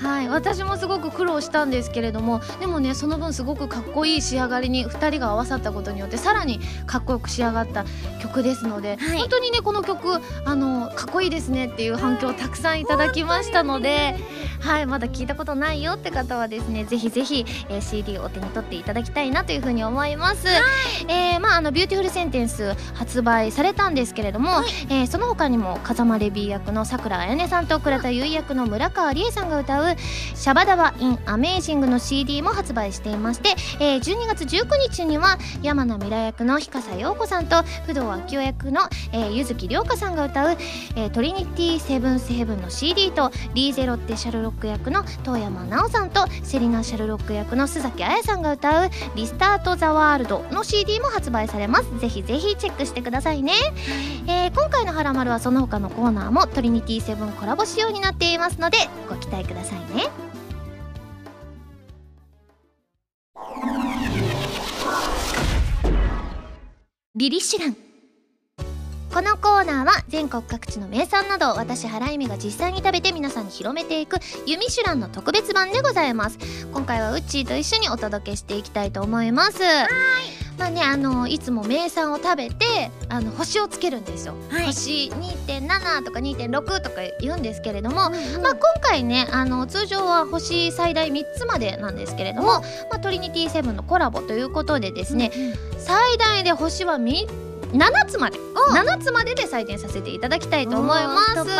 [0.00, 7.84] はいはい、私もすごく苦労したんですけれどもでもねその分すごくかっこいい仕上がりに2人が合わさったことによってさらにかっこよく仕上がった
[8.22, 9.18] 曲ですので、はい。
[9.18, 14.16] 本当にねこの曲あのかっこいいですねっていう反響をたくさんいただきましたので、
[14.60, 20.48] はい、まだ聞いたことないよって方はですねぜひぜひ、えー CD をお手に取っていただきたいなというふうに思います、
[21.08, 29.85] えーまああのビューティフルセンテンス発売されたんですけれども、えーその他にも風間レビー役のさくらあやねさんと倉田ユイ役の村川梨衣さんが歌う
[30.34, 40.56] 「シャバダバ・イン・アメージング」の CD も発売していまして、えー12月19日には山奈ミライ役の日笠陽子さんと不動アキオ役の、えー、柚木涼香さんが歌う、
[40.96, 51.98] えートリニティセブンスヘブンの CD とリーゼロッテ・シャルロック役の遠山奈緒さんとセリナ・シャルロック役の須崎彩さんが歌う「リスタート・ザ・ワールド」の CD も発売されます。
[52.00, 53.52] ぜひぜひチェックしてくださいね、
[54.26, 60.10] えー今回の「ハラマル」はその他のコーナーもトリニティセブンコラボ仕様になっていますのでご期待くださいね。
[67.14, 67.76] リリシュラン
[69.16, 76.38] このコーナーは全国各地の名産などを私原由美が実際に食べて皆さんに広めていく「ユミシュラン」の特別版でございます。
[76.70, 79.62] 今回はウッチーと一緒にお届けしていきたいと思います。
[79.62, 80.45] はい。
[80.58, 84.66] まあねあのいつも名産を食べてあの星をつけるんですよ、はい。
[84.66, 88.42] 星2.7とか2.6とか言うんですけれども、うんうん。
[88.42, 95.30] まあ、今回ねあの通常は星最大3つまでなんですけれども、まあ、トリニティセブンのコラボということでですね、
[95.78, 97.26] 最大で星はみ
[97.72, 98.38] 7つまで。
[98.38, 101.34] 7つまでで採点させていただきたいと思います。
[101.34, 101.54] そうそう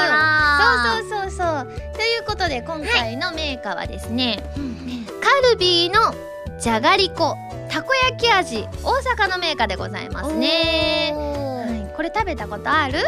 [1.21, 1.31] そう。
[1.31, 1.67] そう。
[1.95, 4.77] ということで今回のメーカーはですね、うん。
[5.21, 6.15] カルビーの
[6.59, 7.37] じゃがりこ
[7.69, 11.13] たこ焼き味大阪のメーカーでございますね。
[11.15, 12.99] はい、これ食べたことある？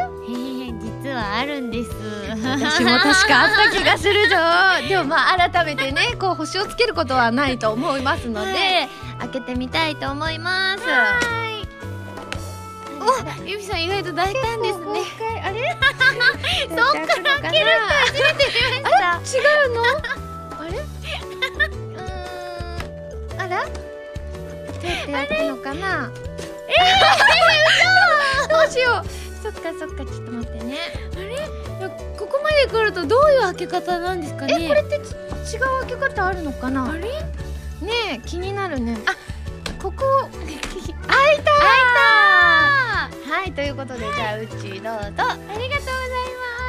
[1.02, 1.90] 実はあるんです。
[2.30, 4.36] 私も確かあった気がするぞ。
[4.88, 10.82] でもまあ改めてねこう星をつけることはないと思いますので、は開けてみたいと思います。
[13.00, 15.00] おゆみさん意外と大胆ですね。
[15.42, 15.78] あれ？
[16.68, 17.06] そっから
[17.42, 17.66] 開ける
[18.06, 18.44] 初めて
[18.76, 19.38] 見ました。
[19.38, 20.78] 違うのあれ？
[20.78, 23.64] うーんあら？
[24.82, 26.10] どうやってやってるのかな？
[26.68, 29.08] えー、どうしよう。
[29.42, 30.74] そっかそっかちょっと待ってね。
[31.78, 34.64] いやここまで来るとどういう開け方なんですかね？
[34.64, 36.90] えこれってち違う開け方あるのかな？
[36.90, 37.02] あれ？
[37.02, 37.10] ね
[38.14, 38.98] え気になるね。
[39.06, 39.14] あ
[39.80, 40.28] ここ。
[40.38, 40.64] 開いた
[41.08, 45.74] 開いたはいということで、じゃあうちどうぞありがとうございま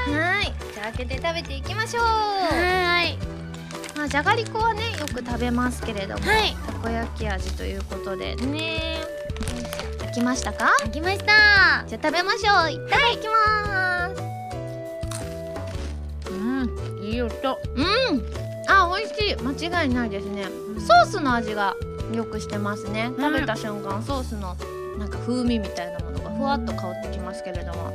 [0.05, 0.11] す。
[0.11, 0.53] はい。
[0.73, 2.03] じゃあ開けて食べていきましょう。
[2.03, 3.17] はい
[3.95, 6.55] まあじゃがりこはねよく食べますけれども、はい。
[6.65, 8.97] たこ焼き味ということでね
[9.99, 10.73] 開きましたか？
[10.79, 11.85] 開きました。
[11.87, 12.71] じゃあ食べましょう。
[12.71, 14.21] いただきます、
[16.31, 16.69] うん
[17.03, 17.59] いい音。
[17.75, 17.85] うん。
[18.67, 19.35] あ美味しい。
[19.69, 20.45] 間違いないですね。
[20.79, 21.75] ソースの味が
[22.13, 23.11] よくしてますね。
[23.17, 24.55] 食べた瞬間ソースの
[24.97, 27.91] なんか風味みたいなものがふわっと香ってきますけれども。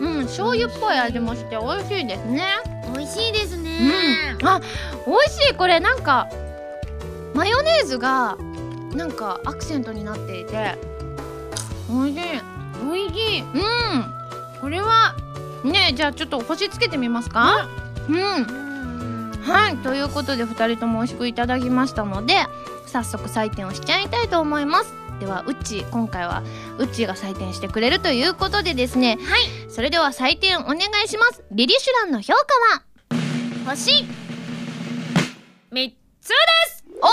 [0.00, 2.44] うん醤油っぽい味もして美味しいですね
[2.94, 4.36] 美味しいですね。
[4.40, 4.48] うん。
[4.48, 4.60] あ
[5.06, 5.54] 美味しい。
[5.54, 6.28] これなんか
[7.34, 8.36] マヨネーズが
[8.94, 10.76] なんかアクセントになっていて。
[11.88, 12.22] 美味しい。
[12.84, 13.40] 美味しい。
[13.40, 13.50] うん。
[14.60, 15.14] これは
[15.64, 17.68] ねえじゃあちょっと星つけてみますか？
[18.08, 18.16] うん。
[18.16, 19.32] うん。
[19.42, 19.76] はい。
[19.78, 22.46] ということで2人とも美味しくいただきましたので
[22.86, 26.42] 早速採点をしちゃいたいと思いますではうっちー今回は
[26.78, 29.18] うっちーが採点してくれるということでですね。
[29.20, 29.42] はい。
[29.70, 31.44] それでは採点お願いします。
[31.52, 32.40] リリシュランの評価
[32.74, 32.82] は？
[33.66, 34.04] 星
[35.70, 36.34] 三つで
[36.68, 37.10] すおお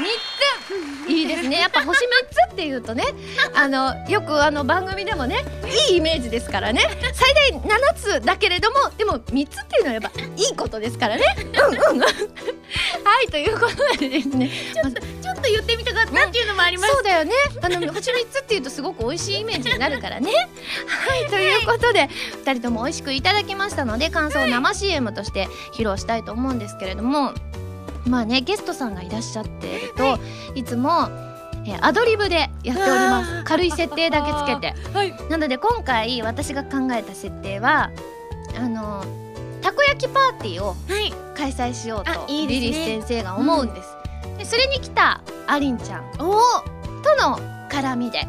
[0.00, 1.10] 三つ。
[1.10, 1.58] いいですね。
[1.60, 3.04] やっぱ星三つっていうとね
[3.54, 5.44] あのよくあの番組でもね
[5.90, 6.82] いいイメージですからね。
[7.12, 11.24] 最大七つだけれどもでも三つっていうのはやっぱいいことですからね。
[11.38, 12.00] うんうん。
[12.00, 12.08] は
[13.22, 14.50] いということでですね。
[15.22, 16.92] ちょっと言ってみたかったっていうのもあります。
[16.92, 17.32] そうだよね。
[17.60, 20.30] あの星三つっていうとすごく美味しいイメージになるからね。
[20.86, 22.08] はいということで
[22.44, 27.32] 二人とも美味しくいただきましたので感想を生 CM として披露したいと思うんですけれども
[28.06, 29.80] まあねゲストさんがいらっしゃってい。
[29.80, 30.18] ると、
[30.54, 31.08] い、つも
[31.64, 33.44] えーアドリブでやっております。
[33.44, 34.74] 軽い設定だけつけて。
[34.92, 35.14] はい。
[35.30, 37.90] なので今回私が考えた設定は
[38.56, 39.04] あの
[39.62, 41.12] たこ焼きパーティーをはい。
[41.34, 42.60] 開催しようとあいいですね。
[42.60, 43.88] リリス先生が思うんです、
[44.38, 48.28] でそれに来たアリンちゃんとの絡みで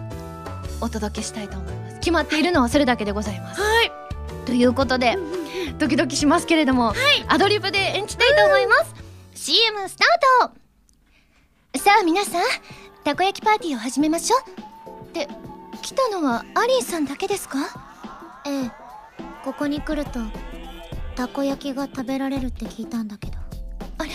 [0.80, 1.96] お届けしたいと思います。
[2.00, 3.62] 決まっているのはそれだけでございます。
[3.62, 3.92] はい。
[4.46, 5.18] ということで
[5.78, 6.94] ドキドキしますけれども、
[7.28, 8.96] アドリブで演じたいと思います、
[9.46, 10.54] CM スター
[11.74, 11.78] ト。
[11.78, 12.44] さあ皆さん
[13.04, 15.14] たこ焼きパーティーを始めましょう。
[15.14, 15.28] で
[15.82, 17.58] 来たのはアリンさんだけですか？
[18.46, 18.72] ええ。
[19.44, 20.22] ここに来ると
[21.16, 23.34] たこ焼きが食べられるって聞いたんだけど。
[23.98, 24.12] あれ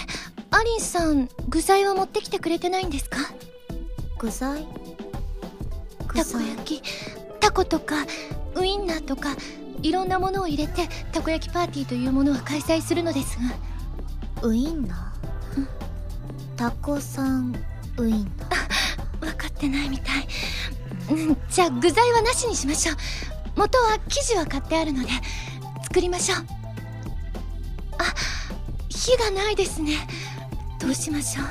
[0.51, 3.19] アリンさん具材は持ってきてくれてないんですか？
[4.19, 4.67] 具材？
[6.07, 6.83] 具たこ焼き
[7.38, 7.97] タコとか
[8.55, 9.37] ウインナーとか
[9.83, 14.49] いろんなものを入れてたこ焼きパーティーというものは開催するのですが。
[14.49, 15.08] ウインナー？
[16.59, 17.55] タコさん
[17.99, 18.59] ウインナー。
[19.21, 20.27] 分かってないみたい、
[21.11, 22.97] うん、じゃあ具材はなしにしましょう。
[23.55, 25.09] 元は生地は買ってあるので
[25.85, 26.38] 作りましょう。
[27.99, 28.14] あ
[28.88, 30.09] 火がないですね。
[30.81, 31.47] どうしましょう。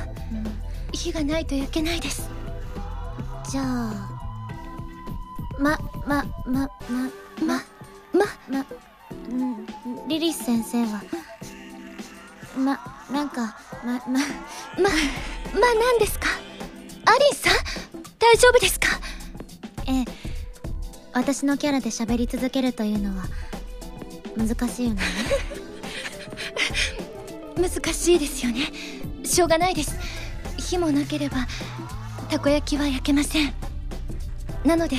[0.92, 2.30] 火がないと焼けないです。
[3.50, 4.10] じゃあ
[5.58, 7.10] まままま
[7.42, 7.62] ま
[8.12, 8.66] まま。
[9.30, 9.66] うん
[10.10, 11.02] リリス先生は
[12.58, 14.20] まなんかまままま
[15.76, 16.28] 何ですか？
[17.06, 17.54] アリンさん？
[18.20, 18.88] 大丈夫ですか？
[19.88, 20.06] ええ
[21.14, 23.24] 私のキャラで喋り続けるというのは
[24.36, 25.02] 難しいよね。
[27.58, 28.72] 難しいですよね。
[29.24, 29.96] しょうがないです。
[30.58, 31.48] 火もなければ
[32.30, 33.54] たこ焼きは焼けません。
[34.64, 34.98] なので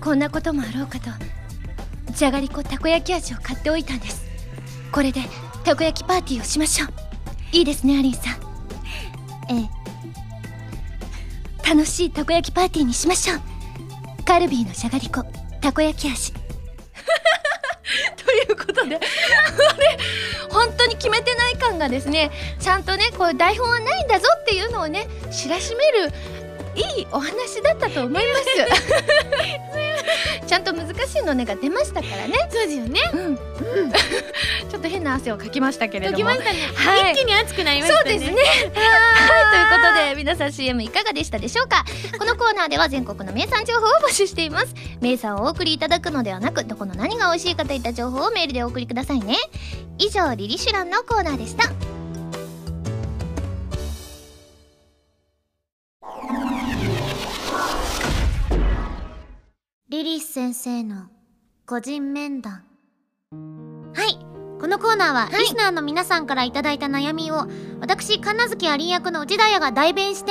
[0.00, 1.10] こんなこともあろうかと
[2.12, 4.22] じゃがりこたこ焼き味を買っておいたんです。
[4.92, 5.22] これで
[5.64, 7.07] たこ焼きパーティーをしましょう。
[7.52, 8.34] いいですねアリンさん。
[9.50, 9.68] え
[11.64, 11.68] え。
[11.68, 13.40] 楽しいたこ焼きパーティーにしましょう。
[14.24, 15.24] カルビーのじゃがりこ
[15.60, 16.32] たこ焼き味。
[18.16, 19.00] ということで
[20.50, 26.12] 本当に決めてない感がですねちゃんとねこう台本はないんだぞっていうのをね知らしめる
[26.74, 28.44] いいお話だったと思います
[30.48, 32.34] ちゃんと難しいのねが出ましたからね。
[32.50, 33.00] そうですよね。
[33.12, 33.36] うん、うん、
[34.70, 36.24] ちょっと変な汗をかきましたけれども。
[36.24, 37.12] 解きましたね、はい。
[37.12, 38.10] 一気に熱くなりましたね。
[38.10, 38.36] そうですね。
[38.42, 41.84] はい、ということで、皆さん CM いかがでしたでしょうか？
[42.18, 44.74] このコーナーでは全国の名産情報を募集しています。
[45.00, 49.36] 名産をお送りいただくのではなく、どこの何が美味しいかといった情報をメールでお送りくださいね。
[49.98, 51.97] 以上、リリシュランのコーナーでした。
[59.98, 61.06] リリス先生の
[61.66, 62.62] 個人面談。
[63.94, 64.16] はい。
[64.60, 67.48] このコーナーは、リスナーの皆さんからいただいた悩みを
[67.80, 70.30] 私神奈月アリン役の内田彩が代弁して、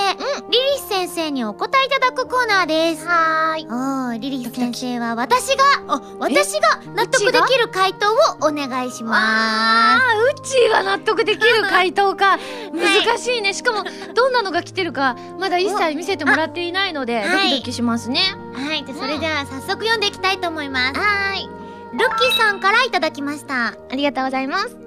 [0.50, 3.06] リリス先生にお答えいただくコーナーです。
[3.06, 3.66] はーい。
[3.66, 12.40] おーリリス先生は私があ私が納得できる回答をお願いしまあー、うちは納得できる回答か。
[12.74, 13.54] 難しいね。
[13.54, 18.47] しかも、どんなのが来てるか、まだ一切見せてもらっていないので、あドキドキしますね。
[18.58, 21.00] すはいでそれでは早速読んでいきたいと思います。
[21.00, 21.50] はーい。
[21.98, 23.68] ルッキーさんからいただきました。
[23.68, 24.78] ありがとうございます。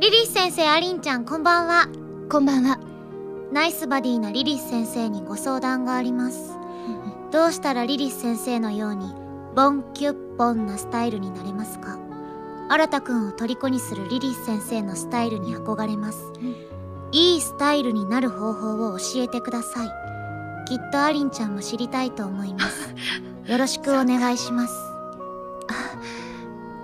[0.00, 1.86] リリス先生アリンちゃんこんばんは。
[2.28, 2.78] こんばんは。
[3.52, 6.56] ナイスバディなリリス先生にご相談があります。
[7.30, 9.14] どうしたらリリス先生のように
[9.54, 11.98] ボンキュッボンなスタイルになれますか？
[12.68, 16.32] 新田くんを虜にするリリス先生のスタイルに憧れます、
[17.12, 19.88] いいスタイルになる方法を教えてください。
[20.66, 22.83] きっとアリンちゃんも知りたいと思います
[23.46, 24.74] よろしくお願いします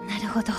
[0.08, 0.52] なるほど。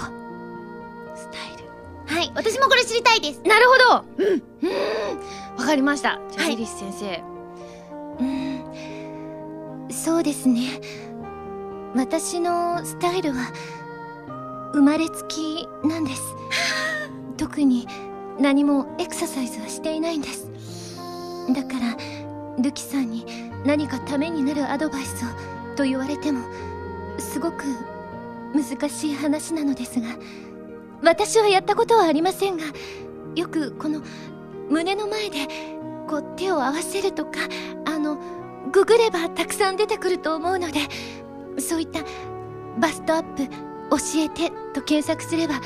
[1.15, 1.65] スタイル。
[2.07, 4.27] はい私もこれ知りたいですなるほどうん。
[4.27, 5.57] うん。
[5.57, 6.19] わかりました。
[6.31, 7.23] じゃあ、はいリリス先生。
[8.19, 9.87] うん。
[9.91, 10.81] そうですね。
[11.95, 13.51] 私のスタイルは、
[14.73, 16.21] 生まれつきなんです。
[17.37, 17.87] 特に
[18.39, 20.47] 何もエクササイズはしていないんです。
[21.53, 21.97] だから、
[22.61, 23.25] ルキさんに
[23.65, 25.27] 何かためになるアドバイスを
[25.75, 26.41] と言われても、
[27.17, 27.63] すごく
[28.53, 30.07] 難しい話なのですが、
[31.03, 32.63] 私はやったことはありませんが
[33.35, 34.01] よくこの
[34.69, 35.47] 胸の前で
[36.07, 37.31] こう手を合わせるとか
[37.85, 38.17] あの
[38.71, 40.79] ググればたくさん出てくると思うので
[41.59, 42.01] そういった
[42.79, 45.59] バストアップ教えてと検索すれば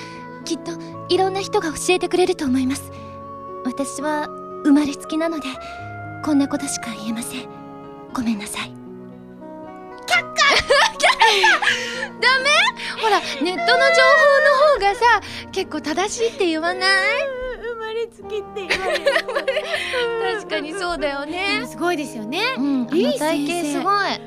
[0.45, 0.71] きっと
[1.09, 2.91] いろんな人が教えてくれると思います。
[3.65, 4.27] 私は
[4.63, 5.47] 生まれつきなので
[6.23, 7.47] こんなことしか言えません。
[8.13, 8.84] ごめんなさい。
[10.07, 10.45] 却下
[12.21, 12.49] ダメ
[13.01, 13.69] ほらネットの情報の
[14.73, 17.07] 方がさ結構正しいって言わない？
[17.61, 19.05] 生まれつきって言われる。
[20.37, 21.65] 確かにそうだよね。
[21.67, 22.41] すごいですよね。
[22.57, 23.93] うんあリリーの体型すごい。
[23.93, 24.19] あ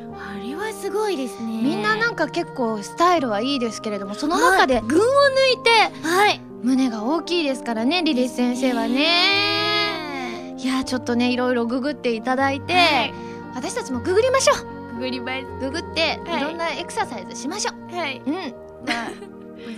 [0.43, 1.47] れはすごいですね。
[1.63, 5.07] みんななんか結構スタイルはいいですけれどもその中で群を抜
[5.55, 5.71] いて
[6.07, 6.41] はい。
[6.63, 10.55] 胸が大きいですからねリリス先生はね。
[10.59, 13.15] いやちょっとねいろいろググっていただいて、はい。
[13.55, 16.43] 私たちもググりましょうググりますググってはい。
[16.43, 18.23] いろんなエクササイズしましょう、はい。
[18.27, 18.35] うん。
[18.35, 19.11] まあ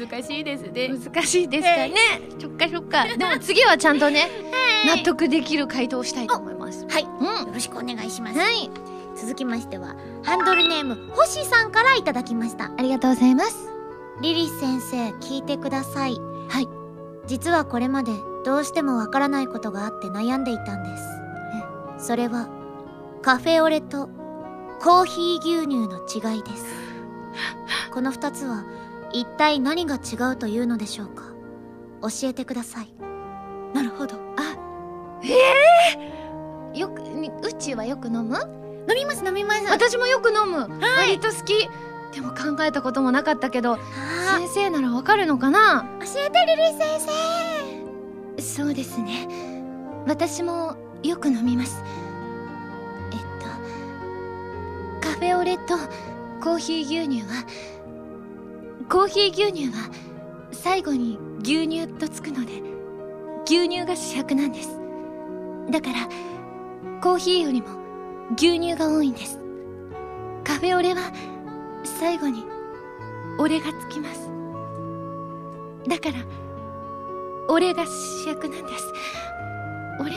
[0.09, 0.89] 難しいですね。
[0.89, 1.95] 難しいですかね、
[2.39, 3.07] そっかそっか。
[3.17, 4.29] でも次はちゃんとね
[4.87, 6.87] 納得できる回答をしたいと思います。
[6.89, 7.03] はい。
[7.03, 7.47] うん。
[7.49, 8.39] よろしくお願いします。
[8.39, 8.71] はい。
[9.17, 12.73] 続きましてはハンドルネーム星さんからいただきました。
[12.77, 13.69] ありがとうございます。
[14.23, 16.17] リリス先生聞いてください。
[16.49, 16.69] はい。
[17.27, 18.13] 実はこれまで
[18.45, 20.97] どうしてもわからないことがあって悩んでいたんで
[21.99, 22.07] す。
[22.07, 22.49] それは
[23.23, 24.09] カフェオレと
[24.83, 26.65] コーヒー牛乳の違いです。
[27.93, 28.65] この2つは
[29.13, 31.25] 一体何が違うというのでしょうか？
[32.03, 32.95] 教えてください。
[33.75, 34.17] なるほど。
[34.37, 34.57] あ
[35.23, 35.35] え
[36.73, 38.39] えよくにうちはよく飲む？
[38.89, 39.65] 飲みます飲みます。
[39.65, 41.19] 私もよく飲む、はい。
[41.19, 41.69] 割と好き。
[42.15, 43.79] でも考えたこともなかったけどあ
[44.39, 45.87] 先生ならわかるのかな？
[46.01, 47.01] 教えてリリス先
[48.39, 48.43] 生。
[48.43, 49.29] そうですね。
[50.07, 51.83] 私もよく飲みます
[55.21, 55.77] フェオレと
[56.43, 57.45] コーヒー牛乳は
[58.89, 59.91] コーヒー牛乳は
[60.51, 62.63] 最後に牛乳とつくので
[63.45, 64.81] 牛乳が主役なんです。
[65.71, 66.09] だから
[67.03, 67.69] コーヒーよりも
[68.35, 69.39] 牛乳が多いんです。
[70.43, 71.13] カフェオレは
[71.85, 72.43] 最後に
[73.39, 74.31] 俺がつきます。
[75.87, 76.25] だから
[77.47, 78.93] 俺が主役なんです。
[80.01, 80.13] 俺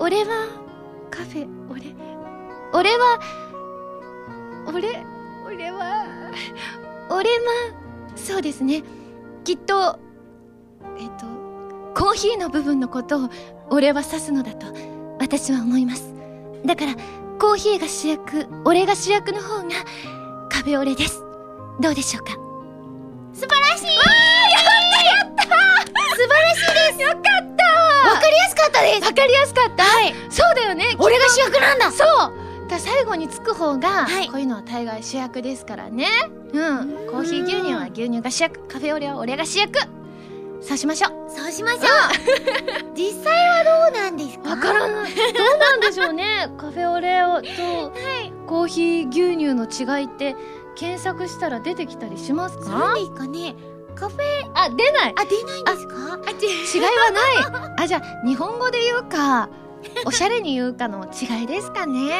[0.00, 0.48] 俺は
[1.08, 1.82] カフェ俺
[2.72, 3.20] 俺は
[4.74, 5.04] 俺
[5.46, 6.04] 俺は
[7.10, 7.72] 俺は
[8.16, 8.82] そうですね。
[9.44, 9.98] きっと
[10.98, 11.26] えっと
[11.94, 13.30] コーヒーの部分のことを
[13.70, 14.66] 俺は指すのだと
[15.18, 16.12] 私は思います。
[16.64, 16.94] だから
[17.40, 19.70] コーヒーが主役俺が主役の方が
[20.50, 21.22] カフェオレです。
[21.80, 22.32] どうでしょうか？
[23.32, 23.86] 素晴らしい！
[23.86, 23.92] や
[25.24, 27.08] った素晴らしいです！
[27.08, 27.64] よかった！
[28.10, 29.04] わかりやすかったです。
[29.04, 29.84] わかりやすかった？
[29.84, 30.14] はい。
[30.30, 30.96] そうだよね。
[30.98, 31.92] 俺が主役なんだ。
[31.92, 34.26] そうだ最後につく方が、はい。
[34.28, 36.06] こういうのは大概主役ですからね。
[36.52, 36.88] うん。
[37.10, 39.78] コーヒー牛乳は牛乳が主役カフェオレは俺が主役。
[40.60, 41.30] そうしましょう。
[41.30, 41.84] そうしましょう。
[42.96, 43.32] 実際
[43.64, 44.50] はどうなんですか？
[44.50, 45.14] わからない。
[45.14, 45.22] ど
[45.54, 46.50] うなんでしょうね。
[46.58, 47.92] カフェオレをと
[48.46, 50.34] コーヒー牛乳の違いって
[50.74, 52.94] 検索したら出てきたりしますか？
[52.96, 53.54] ですかね。
[53.94, 54.20] カフェ
[54.54, 55.14] あ出ない。
[55.16, 55.94] あ出ないんですか？
[56.26, 57.74] あ違いはない。
[57.84, 59.48] あじゃあ日本語で言うか
[60.04, 62.10] おしゃれに言うかの違いですかね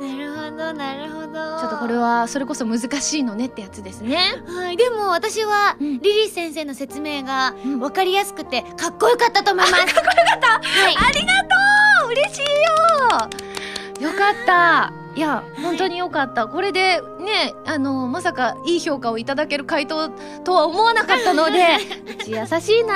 [0.00, 1.32] なるほどなるほど。
[1.60, 4.16] ちょっとこれはそれこそ難しいのねってやつですね。
[4.46, 5.98] はいでも私は、うん。
[6.00, 7.80] リリー先生の説明がうん。
[7.80, 9.84] わかりやすくてかっこよかったと思います。
[9.84, 10.48] かっこよかった。
[10.68, 10.96] はい。
[10.96, 12.10] ありがとう。
[12.10, 12.40] 嬉しい
[14.02, 14.10] よ。
[14.10, 14.92] よかった。
[15.14, 16.48] いや、本当によかった。
[16.48, 20.08] これでねあのまさかいい評価をいただける回答
[20.42, 21.76] とは思わなかったので
[22.10, 22.94] うち優しいな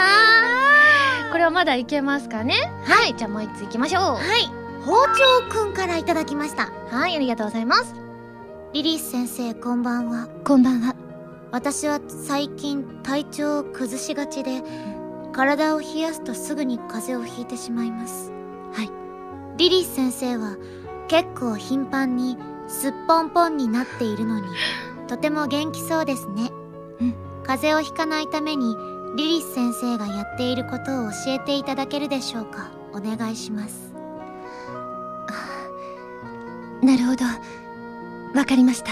[1.31, 2.55] これはまだいけますかね？
[2.85, 4.03] はいじゃあもう一ついきましょう。
[4.03, 4.51] はい
[4.87, 6.71] 包丁くんからいただきました。
[6.91, 7.93] はいありがとうございます。
[8.73, 10.29] リリー先生こんばんは。
[10.45, 10.95] こんばんは。
[11.51, 14.63] 私は最近体調を崩しがちで
[15.33, 18.31] 体を冷やすとすぐに風邪をひいてしまいます。
[18.75, 18.91] はい。
[19.57, 20.57] リリー先生は
[21.09, 24.47] 結構頻繁にすっぽんぽんになっているのに
[25.09, 26.53] とても元気そうですね。
[27.01, 27.15] うん。
[27.43, 28.77] 風邪をひかないために
[29.17, 32.71] リリス先生がやっていることを教えていただけるでしょうか。
[32.93, 33.86] お願いします
[36.83, 37.25] なるほど。
[38.39, 38.91] わかりました。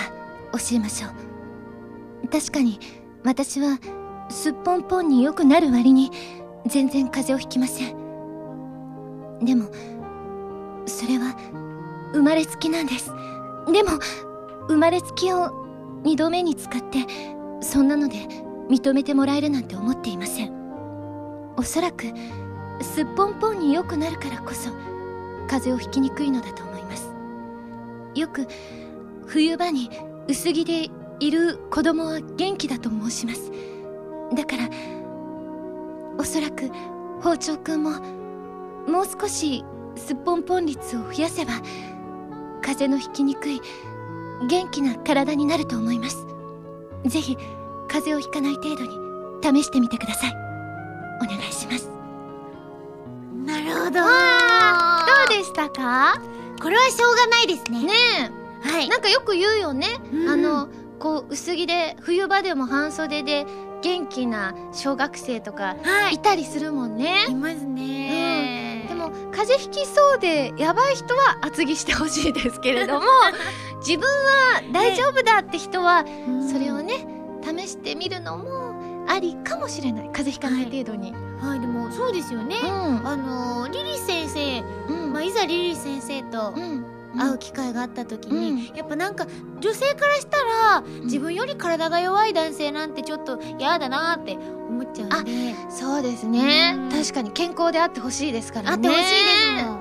[0.52, 2.28] 教えましょう。
[2.28, 2.80] 確かに
[3.24, 3.78] 私は
[4.30, 6.10] すっぽんぽんによくなる割に
[6.66, 9.44] 全然風邪をひきません。
[9.44, 9.68] でも
[10.86, 11.36] それは
[12.12, 13.10] 生まれつきなんです。
[13.72, 13.98] でも
[14.68, 15.50] 生まれつきを
[16.02, 17.06] 二度目に使って
[17.60, 18.16] そんなので
[18.70, 20.52] 認めてもらえるなんて思っていません。
[21.56, 22.06] おそらく
[22.80, 24.70] すっぽんぽんによくなるからこそ
[25.48, 27.13] 風邪をひきにくいのだと思います。
[28.14, 28.46] よく
[29.26, 29.90] 冬場に
[30.28, 30.88] 薄着で
[31.20, 33.50] いる子供は元気だと申します。
[34.34, 34.68] だから
[36.18, 36.70] おそらく
[37.20, 37.90] 包丁くんも
[38.88, 39.64] もう少し
[39.96, 41.52] すっぽんぽん率を増やせば
[42.62, 43.60] 風邪のひきにくい
[44.48, 46.26] 元気な体になると思います。
[47.06, 47.36] ぜひ
[47.88, 48.90] 風邪をひかない程度に
[49.60, 50.32] 試してみてください。
[51.22, 51.88] お願いします。
[53.44, 54.00] なるほど。
[54.00, 54.06] ど
[55.26, 56.20] うでしたか？
[56.60, 57.84] これはしょうがないですね。
[57.84, 57.92] ね
[58.62, 58.86] はい。
[58.86, 59.88] えなんかよく言うよね。
[60.12, 60.28] うん。
[60.28, 63.46] あのこう薄着で冬場でも半袖で
[63.82, 66.14] 元気な小学生とかはい。
[66.14, 73.00] いたりするもんね、いますね、でも風邪ひきそうでやばい人は厚着してほしいですけれども
[73.86, 76.48] 自分は大丈夫だって人はうん。
[76.48, 77.06] それをね
[77.42, 80.08] 試してみるのもありかもしれない。
[80.14, 81.60] 風邪ひかない程度に、はい。
[81.60, 83.06] でもそうですよね、うん。
[83.06, 86.84] あのリリー先生、うんまあ、いざリリー先生とうん。
[87.16, 89.28] 会う機会があった時に、うやっぱなんか
[89.60, 95.54] 女性からしたら自分より体が弱い男性なんてちょっと嫌だなって思っちゃうんで。
[95.70, 96.74] そうですね。
[96.76, 96.90] うん。
[96.90, 98.88] 確かに健康であってほしいですからね。
[98.88, 99.64] 会ってほしいです。
[99.64, 99.78] もん、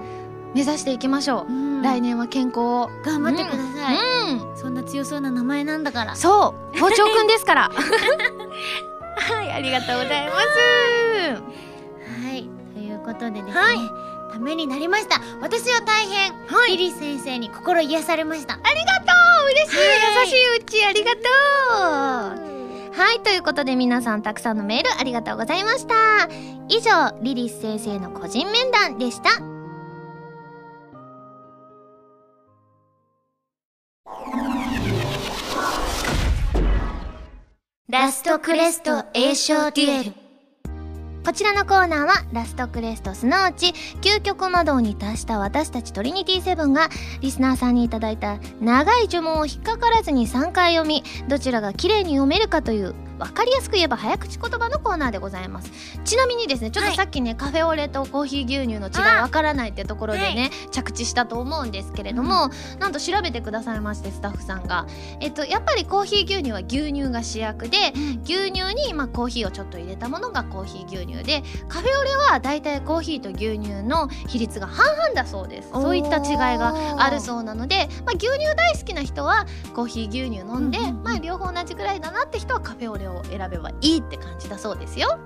[0.54, 1.82] 目指していきましょう、うん。
[1.82, 2.90] 来年は健康を。
[3.04, 3.98] 頑張ってください、
[4.36, 4.56] うん。
[4.56, 6.16] そんな強そうな名前なんだから。
[6.16, 6.78] そう。
[6.80, 7.72] 包丁くんですから。
[9.16, 10.46] はいありがとうございます。
[12.28, 12.48] はい。
[12.76, 14.03] ということでですね、はい
[14.34, 15.22] ためになりました。
[15.42, 16.72] 私は大変、はい。
[16.72, 18.56] リリー先生に心癒されました。
[18.56, 19.14] ありがと
[19.44, 19.52] う。
[19.52, 20.26] 嬉しい、はい。
[20.26, 21.24] 優しいうちありがとう。
[22.96, 23.20] はい。
[23.22, 26.28] ということで皆さんたくさんのメールありがとうございました。
[26.68, 29.30] 以上リリス先生の個人面談でした。
[37.88, 40.23] ラストクレスト栄翔デュエル
[41.26, 43.68] こちらのコーナーはラストクレストすなわち
[44.02, 46.90] 究極魔導に達した私たちトリニティセブンが
[47.22, 52.94] リスナーさんにいただいた長い呪文を引っかからずに3回読みどちらが綺麗に読めるかという
[53.26, 55.72] 分かりやすく言えば早口言葉のコーナーでございます。
[56.04, 56.98] ちなみにですねちょっとはい。
[56.98, 59.22] さっきね、カフェオレとコーヒー牛乳の違い。
[59.22, 62.50] わからないってところでね、着地したと思うんですけれども、
[62.80, 64.86] なんと調べてくださいましてスタッフさんが。
[65.20, 67.94] えっとやっぱりコーヒー牛乳は牛乳が主役で、
[68.24, 75.70] 牛乳に、まあ、コーヒーをちょっと入れたものがコーヒー牛乳でカフェオレはだいたいコーヒーと牛乳の比率が半々だそうです。
[75.72, 79.46] そういった違いがあるそうなので、まあ、牛乳大好きな人は
[79.76, 85.20] コーヒー牛乳飲んで、うんうんうんまあ、両方同じぐらいだなって人はカフェオレをを選べばいいって感じだそうですよ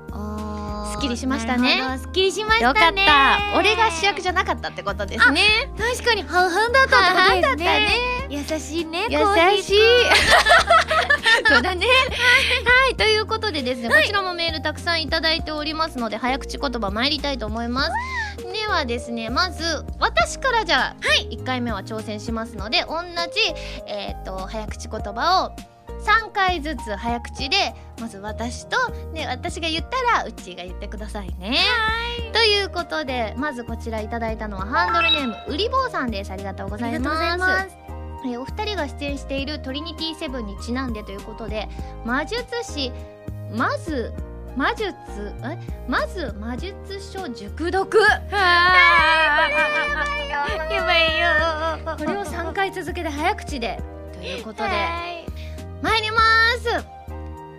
[0.87, 1.99] すすっきりしましたね。
[1.99, 3.03] すっきりしましたね。
[3.03, 3.57] よかった。
[3.59, 5.69] 俺が主役じゃなかったってことですね。
[5.77, 6.23] 確かに。
[6.23, 7.65] 半々だったってことですね。
[7.65, 8.17] ね。
[8.29, 9.19] 優しいね優
[9.61, 9.79] しい。
[11.47, 11.85] そうだね。
[11.85, 17.91] はいということでですね、こちらもメールたくさんいただいておりますので早口言葉参りたいと思います。
[18.51, 20.95] ではですねまず私からじゃあ、
[21.31, 23.39] 1回目は挑戦しますので同じ、
[23.87, 28.77] えー、と早口言葉を3回ずつ早口でまず私と
[29.13, 31.57] で私が言ったらうっちーが言ってくださいね。
[32.33, 36.31] ということでまずこちらいただいたのはハンドルネームうりぼうさんです。
[36.31, 37.67] ありがとうございます。
[38.25, 41.69] えーお二人が出演しているトリニティセブンにちなんでということで
[42.03, 42.91] 魔術師
[43.55, 44.11] まず
[44.55, 44.91] 魔術
[45.43, 47.99] えまず魔術書熟読。
[50.69, 51.27] やばいよ
[51.97, 53.79] これを3回続けて早口で
[54.13, 54.69] ということで。
[54.69, 54.75] は
[55.13, 55.16] い
[55.81, 56.17] 参りま
[56.61, 56.85] す。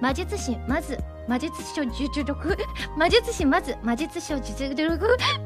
[0.00, 2.56] 魔術師まず魔術書熟読
[2.96, 4.98] 魔術師まず魔術書熟読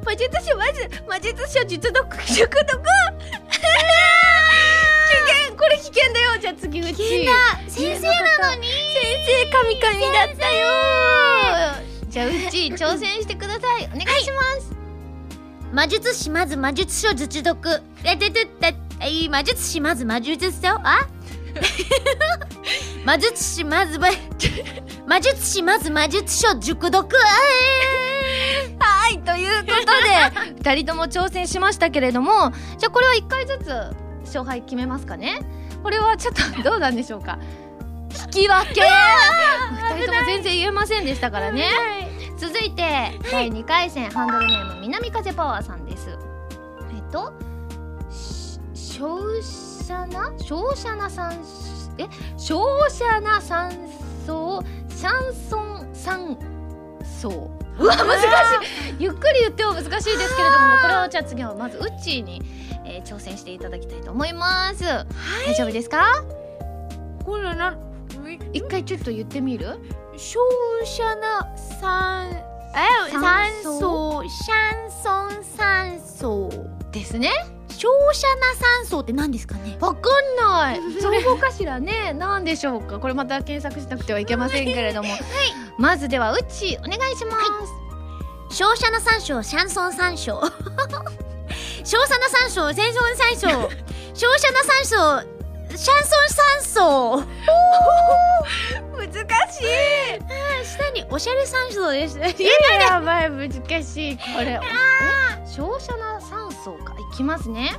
[0.05, 2.83] 魔術師まず魔術書熟読熟読。
[5.13, 5.17] 危
[5.49, 5.57] 険。
[5.57, 6.39] これ危険だよ。
[6.41, 7.29] じゃあ次うち。
[7.69, 8.69] 先生なのに。
[8.69, 10.69] 先生神々だったよ。
[12.09, 13.87] じゃあうち 挑戦してください。
[13.87, 14.73] お願いします、
[15.73, 17.83] 魔術師まず魔術書術読。
[18.05, 21.09] えてててえ魔術師まず魔術書あ？
[23.05, 24.09] 魔術師まずま
[25.07, 27.09] 魔術師まず魔術書熟読
[28.79, 29.87] はいということ
[30.47, 35.39] で二人とも挑戦しましたけれどもじゃあこれは一回ずつ勝敗決めますかね。
[35.83, 37.39] これはちょっとどうなんでしょうか。
[38.25, 38.81] 引き分け。
[39.91, 41.69] 二人とも全然言えませんでしたからね。
[42.39, 46.17] 続いて、第2回戦ハンドルネーム南風パワーさんです。
[46.95, 47.33] えっと
[48.11, 48.59] し
[49.83, 51.33] 小車な小車な山
[51.99, 52.07] え
[52.37, 53.71] 小車な山
[54.27, 56.39] 荘シャンソン山
[57.21, 58.97] 荘うわ難しい。
[58.99, 62.41] ゆっくり言っても難しいですけれどもこれをじゃあ次はまずウッチーに、
[62.85, 66.23] えー挑戦していただきたいと思います、大丈夫ですか？
[67.25, 67.77] これな
[68.53, 69.79] 一回ちょっと言ってみる？
[70.17, 70.39] 小
[70.85, 71.49] 車な
[71.81, 76.51] 山え山山荘荘シャンソン山荘
[76.93, 77.31] ですね
[77.73, 79.77] 小車な山荘って何ですかね？
[79.81, 80.81] わかんない。
[81.01, 82.13] 造語かしらね。
[82.15, 82.99] 何でしょうか？
[82.99, 85.09] これまた検索しなくてはいけませんけれども、
[85.79, 87.37] まずではウッチーお願いしま
[88.51, 90.39] す、小車な山椒シャンソン山椒
[91.85, 93.69] 小車な山椒戦争山椒
[94.15, 95.27] 小車な山椒
[95.77, 96.29] シャンソン
[96.77, 97.27] 山椒
[98.97, 99.09] 難
[99.51, 99.67] しい。
[100.65, 102.19] 下におしゃれ山椒です。
[102.19, 103.51] やばい難
[103.83, 104.61] しいこれ
[105.47, 106.31] 照射な酸素？
[106.31, 106.42] かい
[107.13, 107.73] きますね。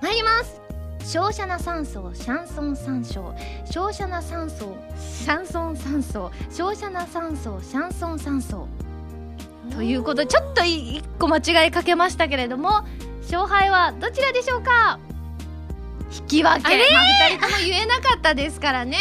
[0.00, 0.60] 参ります。
[1.04, 3.34] 照射な酸素シャンソン山椒
[3.68, 8.68] 照射な酸素シャンソン酸素照射な酸素シャンソン酸素
[9.74, 12.84] ということでちょっと一個間違いかけましたけれども
[13.22, 15.00] 勝敗はどちらでしょうか？
[16.20, 18.98] 引き分け、まあ、2人とも言えなかったですからね。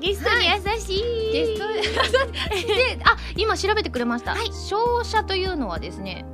[0.00, 4.46] ゲストに優しい、ゲストで あ今調べてくれました、はい。
[4.52, 6.24] 照射というのはですね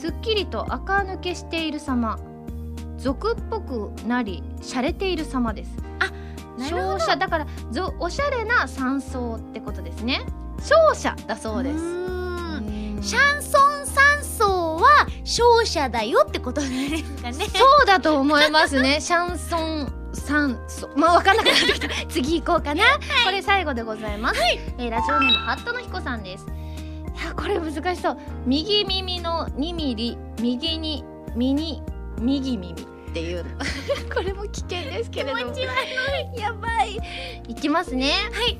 [0.00, 2.18] すっきりと垢抜けしている様。
[2.96, 5.70] 俗っぽくなり洒落ている様です。
[6.58, 6.98] なるほど。
[6.98, 10.22] 照射だからぞおしゃれな山荘ってことですね。
[10.62, 11.78] 照射だそうです。
[13.02, 17.32] シャンソン山荘は勝者だよってことなんですかね。
[17.52, 19.02] そうだと思いますね。
[19.02, 21.88] シャンソン酸素まあ分かんなくなってきた。
[22.08, 22.84] 次行こうかな、
[23.24, 24.40] これ最後でございます、
[24.78, 26.46] えーラジオネームハットの彦さんです。
[26.46, 26.50] い
[27.26, 28.18] やこれ難しそう。
[28.46, 31.04] 右耳の2ミリ右に
[31.36, 31.82] ミニ
[32.20, 32.72] 右耳。
[32.72, 33.44] っていう。
[33.44, 33.50] の
[34.14, 35.38] これも危険ですけれども。
[35.38, 36.98] 気持ち悪やばい。
[37.48, 38.12] いきますね。
[38.32, 38.58] はい。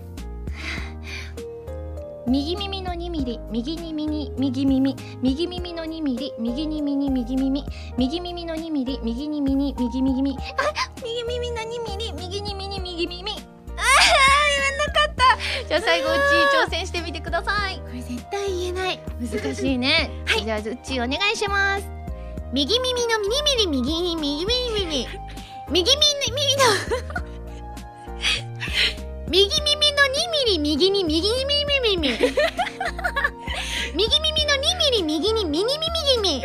[2.27, 4.97] 右耳の2ミリ右に耳右耳。
[5.23, 7.65] 右耳の2ミリ右に耳右耳。
[7.97, 10.37] 右耳の2ミリ右に耳右耳。
[10.37, 10.43] あ
[11.03, 13.33] 右耳の2ミリ右に耳右耳
[13.81, 15.67] 言わなかった。
[15.69, 16.19] じゃあ最後うち
[16.57, 17.81] 挑戦してみてください。
[17.81, 19.01] これ絶対言えない。
[19.21, 20.11] 難しいね。
[20.27, 20.45] はい。
[20.45, 21.87] じゃあうちお願いします。
[22.53, 25.09] 右耳のミニミリ右に右耳右
[25.71, 26.63] 右耳の。
[29.29, 32.09] 右耳の2ミリ右に右に右耳。
[33.95, 36.45] 右耳の2ミリ右に右に右耳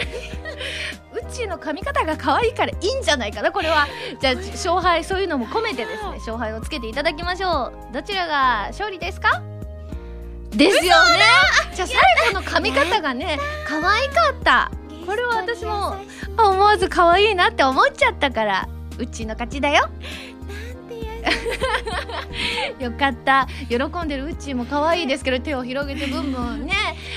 [1.36, 3.88] うちの髪型が可愛いからいいんじゃないかなこれは。
[4.22, 7.94] じゃあ勝敗そういうのも込めてですね勝敗をつけていただきましょう。
[7.94, 9.42] どちらが勝利ですか？
[10.52, 11.20] ですよね。
[11.74, 14.72] じゃあ最後の髪型がね可愛かった。
[15.06, 15.98] これは私も
[16.38, 18.68] あ思わず可愛いなって思っちゃったから
[18.98, 19.88] うちの勝ちだよ
[22.80, 23.48] よかった。
[23.70, 26.74] 喜んでるうっちーも可愛いですけど手を広げてブンブンね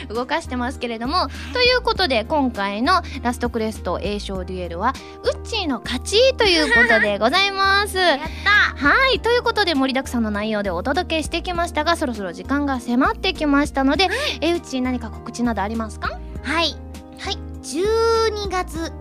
[0.09, 1.28] 動かしてますけれども。
[1.52, 4.94] ということで今回のラストクレスト A 賞デュエルは
[5.24, 7.96] うっちーの勝ちということでございます。
[7.98, 8.86] やった。
[8.88, 9.20] はい。
[9.20, 14.09] ということで盛りだくさんの内容でお届けしてきましたがそろそろ時間が迫ってきましたので、
[14.40, 16.18] えうっちー何か告知などありますか？
[16.42, 16.74] はい。
[17.18, 17.38] はい。
[17.62, 18.92] 12月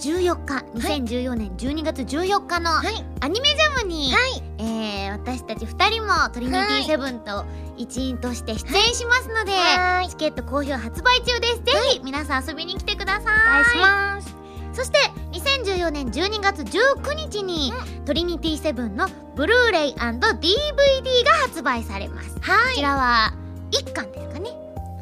[0.00, 3.04] 14日2014年12月14日のはい。
[3.20, 4.42] アニメジャムに、はい。
[4.58, 7.44] えー私たち2人もトリニティセブンと
[7.76, 10.08] 一員として出演しますので、はい。
[10.08, 11.54] チケット好評発売中です。
[11.62, 13.22] ぜひ皆さん遊びに来てください。
[13.22, 14.34] お願いします。
[14.72, 14.98] そして
[15.32, 17.72] 2014年12月19日に、
[18.06, 22.34] トリニティセブンのブルーレイ &DVD が発売されます。
[22.36, 23.34] こはちらは
[23.72, 24.50] 1巻ですかね。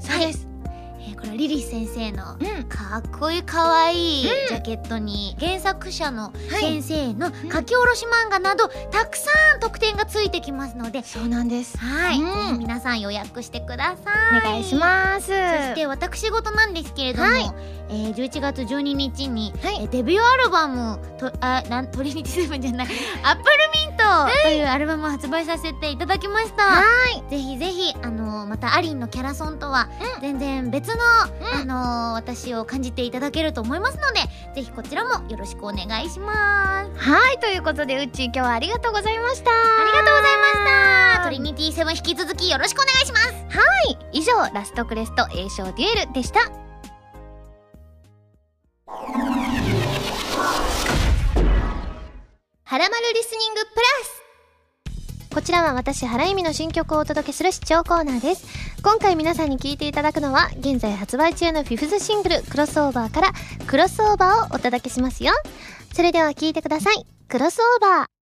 [0.01, 0.48] そうです、えー
[1.19, 2.65] これはリリス先生のうん。
[2.65, 6.83] かっこいいかわいいジャケットに原作者のはい。
[6.83, 11.03] 先生の書き下ろし漫画などたくさん特典がついてきますので。
[11.03, 11.77] そうなんです。
[11.79, 12.59] はい、うん。
[12.59, 14.41] 皆さん予約してください。
[14.41, 15.27] お願いします。
[15.27, 17.51] そして私事なんですけれども、はい。
[17.91, 19.79] えー11月12日に、はい。
[19.81, 22.87] えーデビューアルバムとあなんトリニティセブンじゃない。
[23.25, 24.05] アップルミント
[24.45, 27.31] というアルバムを発売させていただきました、はい。
[27.31, 29.89] ぜひぜひあのーまたアリンのキャラソンとは
[30.21, 34.21] 全然別の、あのー私を感じていただけると思いますので
[34.55, 36.91] ぜひこちらもよろしくお願いします。
[36.99, 39.51] はいということでうっちー今日はありがとうございました。
[39.51, 40.47] ありがとうございま
[41.15, 41.25] した。
[41.25, 43.49] トリニティセブン引き続きよろしくお願いします。
[44.13, 46.41] 以上ラストクレスト A 賞デュエルでした。
[52.65, 54.18] はらまるリスニングプラス
[55.33, 58.47] こちらは私原由美の新曲をお届けする視聴コーナーです。
[58.83, 63.33] 今回皆さんに聴いていただくのは現在発売中のフィフスシングルクロスオーバーから
[63.67, 65.33] クロスオーバーをお届けしますよ。
[65.93, 67.07] それでは聴いてください。
[67.29, 68.18] クロスオーバー。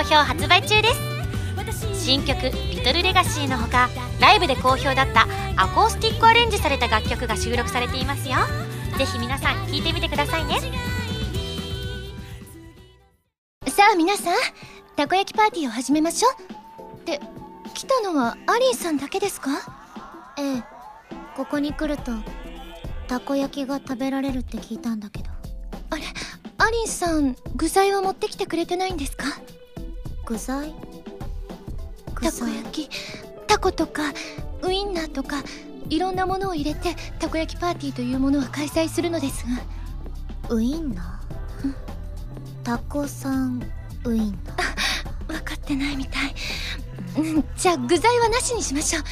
[0.00, 2.04] 好評発売中です。
[2.06, 2.34] 新曲
[2.72, 5.26] 「リトルレガシーのほかライブで好評だった
[5.56, 8.36] アコースティックアレンジされた楽曲が収録されていますよ。
[8.96, 10.58] ぜひ皆さん聴いてみてくださいね。
[13.68, 14.36] さあ皆さん
[14.96, 17.04] たこ焼きパーティーを始めましょう。
[17.04, 17.20] で
[17.74, 19.50] 来たのはアリンさんだけですか？
[20.38, 20.62] ええ。
[21.36, 22.12] ここに来ると
[23.06, 25.28] たこ焼きが食べられるって聞いたんだけど。
[25.90, 26.04] あれ
[26.56, 29.26] アリンさん具材は持ってきてくれてないんですか？
[30.30, 30.72] 具材
[32.14, 32.90] 具たこ材焼き？
[33.48, 34.12] タコとか。
[34.62, 35.42] ウインナーとか。
[35.88, 39.44] いろんなものを入れてたこ焼きパーティーというものは開催するのです
[40.48, 40.54] が。
[40.54, 41.74] ウインナー？
[42.62, 43.60] タコさん
[44.04, 45.26] ウインナー。
[45.26, 46.34] 分かってないみたい。
[47.18, 49.02] うんじゃあ具材はなしにしましょう。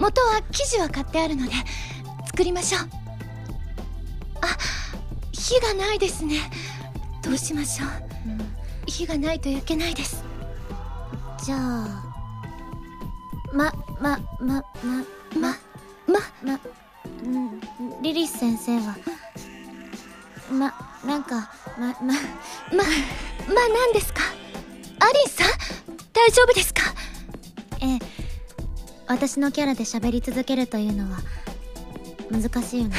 [0.00, 1.52] 元は生地は買ってあるので
[2.26, 2.80] 作りましょう。
[4.40, 4.48] あ
[5.30, 6.40] 火がないですね。
[7.22, 7.88] どうしましょう。
[8.88, 10.24] 火がないと焼けないです
[11.46, 12.02] じゃあ
[13.52, 14.64] まままま
[15.32, 15.56] ま
[16.08, 16.60] まま
[17.22, 18.96] うんリリス先生は
[20.50, 20.74] ま
[21.06, 22.14] なんかままま
[22.74, 24.22] ま何ですか
[24.98, 25.48] アリンさん
[26.12, 26.82] 大丈夫ですか
[27.80, 27.98] ええ
[29.06, 31.18] 私のキャラで喋り続けるというのは
[32.28, 32.96] 難しいよね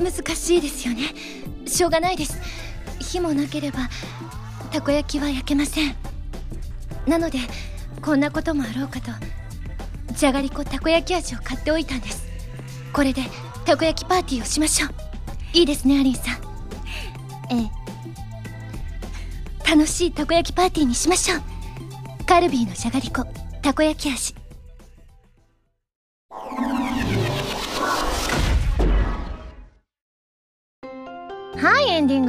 [0.00, 1.14] 難しいですよね
[1.68, 2.36] しょうがないです
[2.98, 3.88] 火もなければ
[4.74, 5.94] たこ焼きは焼けません。
[7.06, 7.38] なので
[8.02, 9.12] こんなこともあろうかと
[10.14, 12.26] じゃがりこたこ焼き味を買っておいたんです。
[12.92, 13.22] これで
[13.64, 14.90] たこ焼きパーティーをしましょう。
[15.52, 16.34] いいですねアリンさん。
[17.52, 17.70] え
[19.64, 19.70] え。
[19.70, 21.40] 楽しいたこ焼きパーティーにしましょう。
[22.26, 23.24] カルビーのじゃがりこ
[23.62, 24.34] たこ焼き味。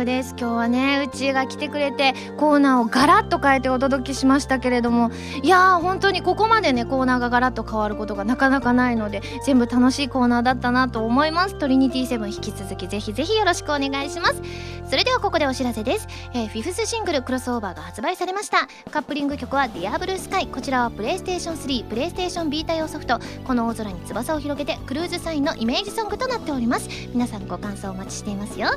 [0.05, 0.35] です。
[0.39, 11.55] 今日はねうちが来てくれてコーナーをガラッと変えてお届けしましたけれどもいやー本当にここまでねコーナーがガラッと変わることがなかなかないので全部楽しいコーナーだったなと思います。
[11.55, 14.41] トリニティセブン引き続きぜひぜひよろしくお願いします。
[14.89, 18.67] それではここでお知らせです、えーフィフスシングルクロスオーバーが発売されました。
[18.91, 20.47] カップリング曲は「ディアブルースカイ。
[20.47, 26.87] こちらはプレイステーション3プレイステーションビータ用ソフト「この大空に翼を広げて」クルーズサインのイメージソングとなっております。
[27.13, 28.69] 皆さんご感想お待ちしていますよ。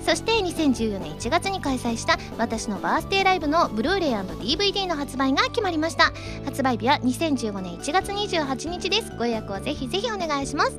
[0.00, 0.38] そして
[0.70, 6.12] 2014年1月に開催した私のバースデーライブのブルーレイ &DVD の発売が決まりました。
[6.44, 9.12] 発売日は2015年1月28日です。
[9.18, 10.78] ご予約をぜひぜひお願いします。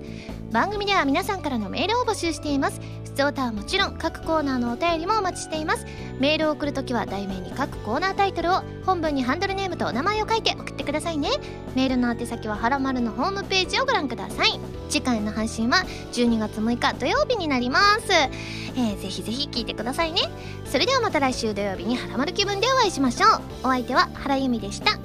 [0.51, 2.81] 番組では皆さんからのメールを募集しています。
[3.03, 5.85] 普通歌はもちろん各コーナーのお便りもお待ちしています。
[6.19, 11.29] メールを送るときは題名に各コーナータイトルを本文にハンドルネームとお名前を書いて送ってくださいね。
[11.75, 14.59] メールの宛先ははらまるのホームページをご覧ください。
[14.89, 20.21] 次回の配信は12月6日土曜日になります、えーぜひぜひ聞いてくださいね。
[20.65, 23.29] それではまた来週土曜日にハラマル気分でお会いしましょう。
[23.63, 24.97] お相手は原由美でした。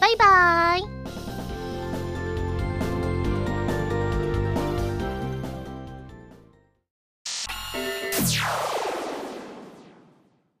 [0.00, 1.00] バイバーイ。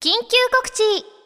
[0.02, 0.14] 緊急
[0.56, 1.19] 告知。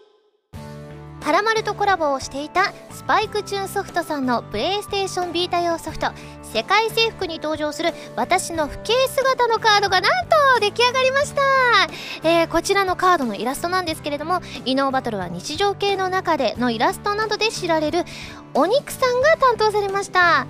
[1.25, 6.09] ハラマルとコラボをしていたスパイクチューンソフトさんのプレイステーションビータ用ソフト。
[6.43, 11.41] 世界征服に登場する私の不景姿のカードがなんと出来上がりました、
[12.23, 18.05] えーこちらのカードのイラストなんですけれどもイノーバトルは日常系の中でのイラストなどで知られる
[18.53, 20.47] お肉さんが担当されました。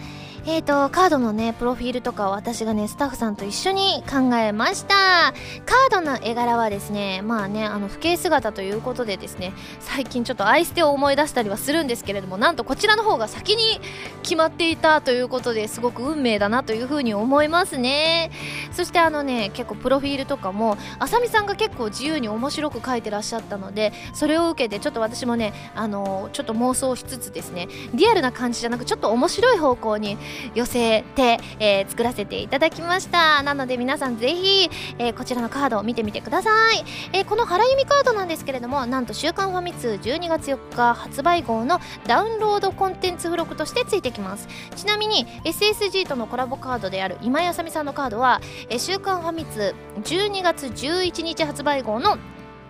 [0.47, 5.32] えーとカードのねプロフィールとかを私がねスタッフさんと一緒に考えました。
[5.64, 13.80] カードの絵柄はですねまあねあの不敬姿ということでですね 最近ちょっと愛捨てを思い出したりはするんですけれどもなんとこちらの方が先に
[14.22, 18.30] 決まっていたということですごく運命だなというふうに思いますね。
[18.70, 30.18] そしてあのね結構プロフィールとかもあさみさんが結構自由に面白く書いてらっしゃったのでそれを受けてちょっと私もねあのちょっと妄想しつつですねリアルな感じじゃなくちょっと面白い方向に
[30.55, 33.43] 寄せて、えー作らせていただきました。
[33.43, 44.49] なので皆さんぜひ、えーこちらのカードを見てみてください、えーこの原由美カードなんですけれどもなんと「週刊ファミ通」12月4日発売号のダウンロードコンテンツ付録としてついてきます。
[44.76, 52.18] ちなみに SSG とのコラボカードである今井あさみさんのカードは「えー週刊ファミ通」12月11日発売号の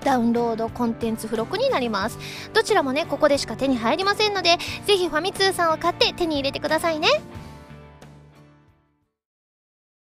[0.03, 2.19] ダウンロードコンテンツ付録になります。
[2.53, 7.09] どちらもねここでしか手に入りませんのでぜひファミ通さんを買って手に入れてくださいね。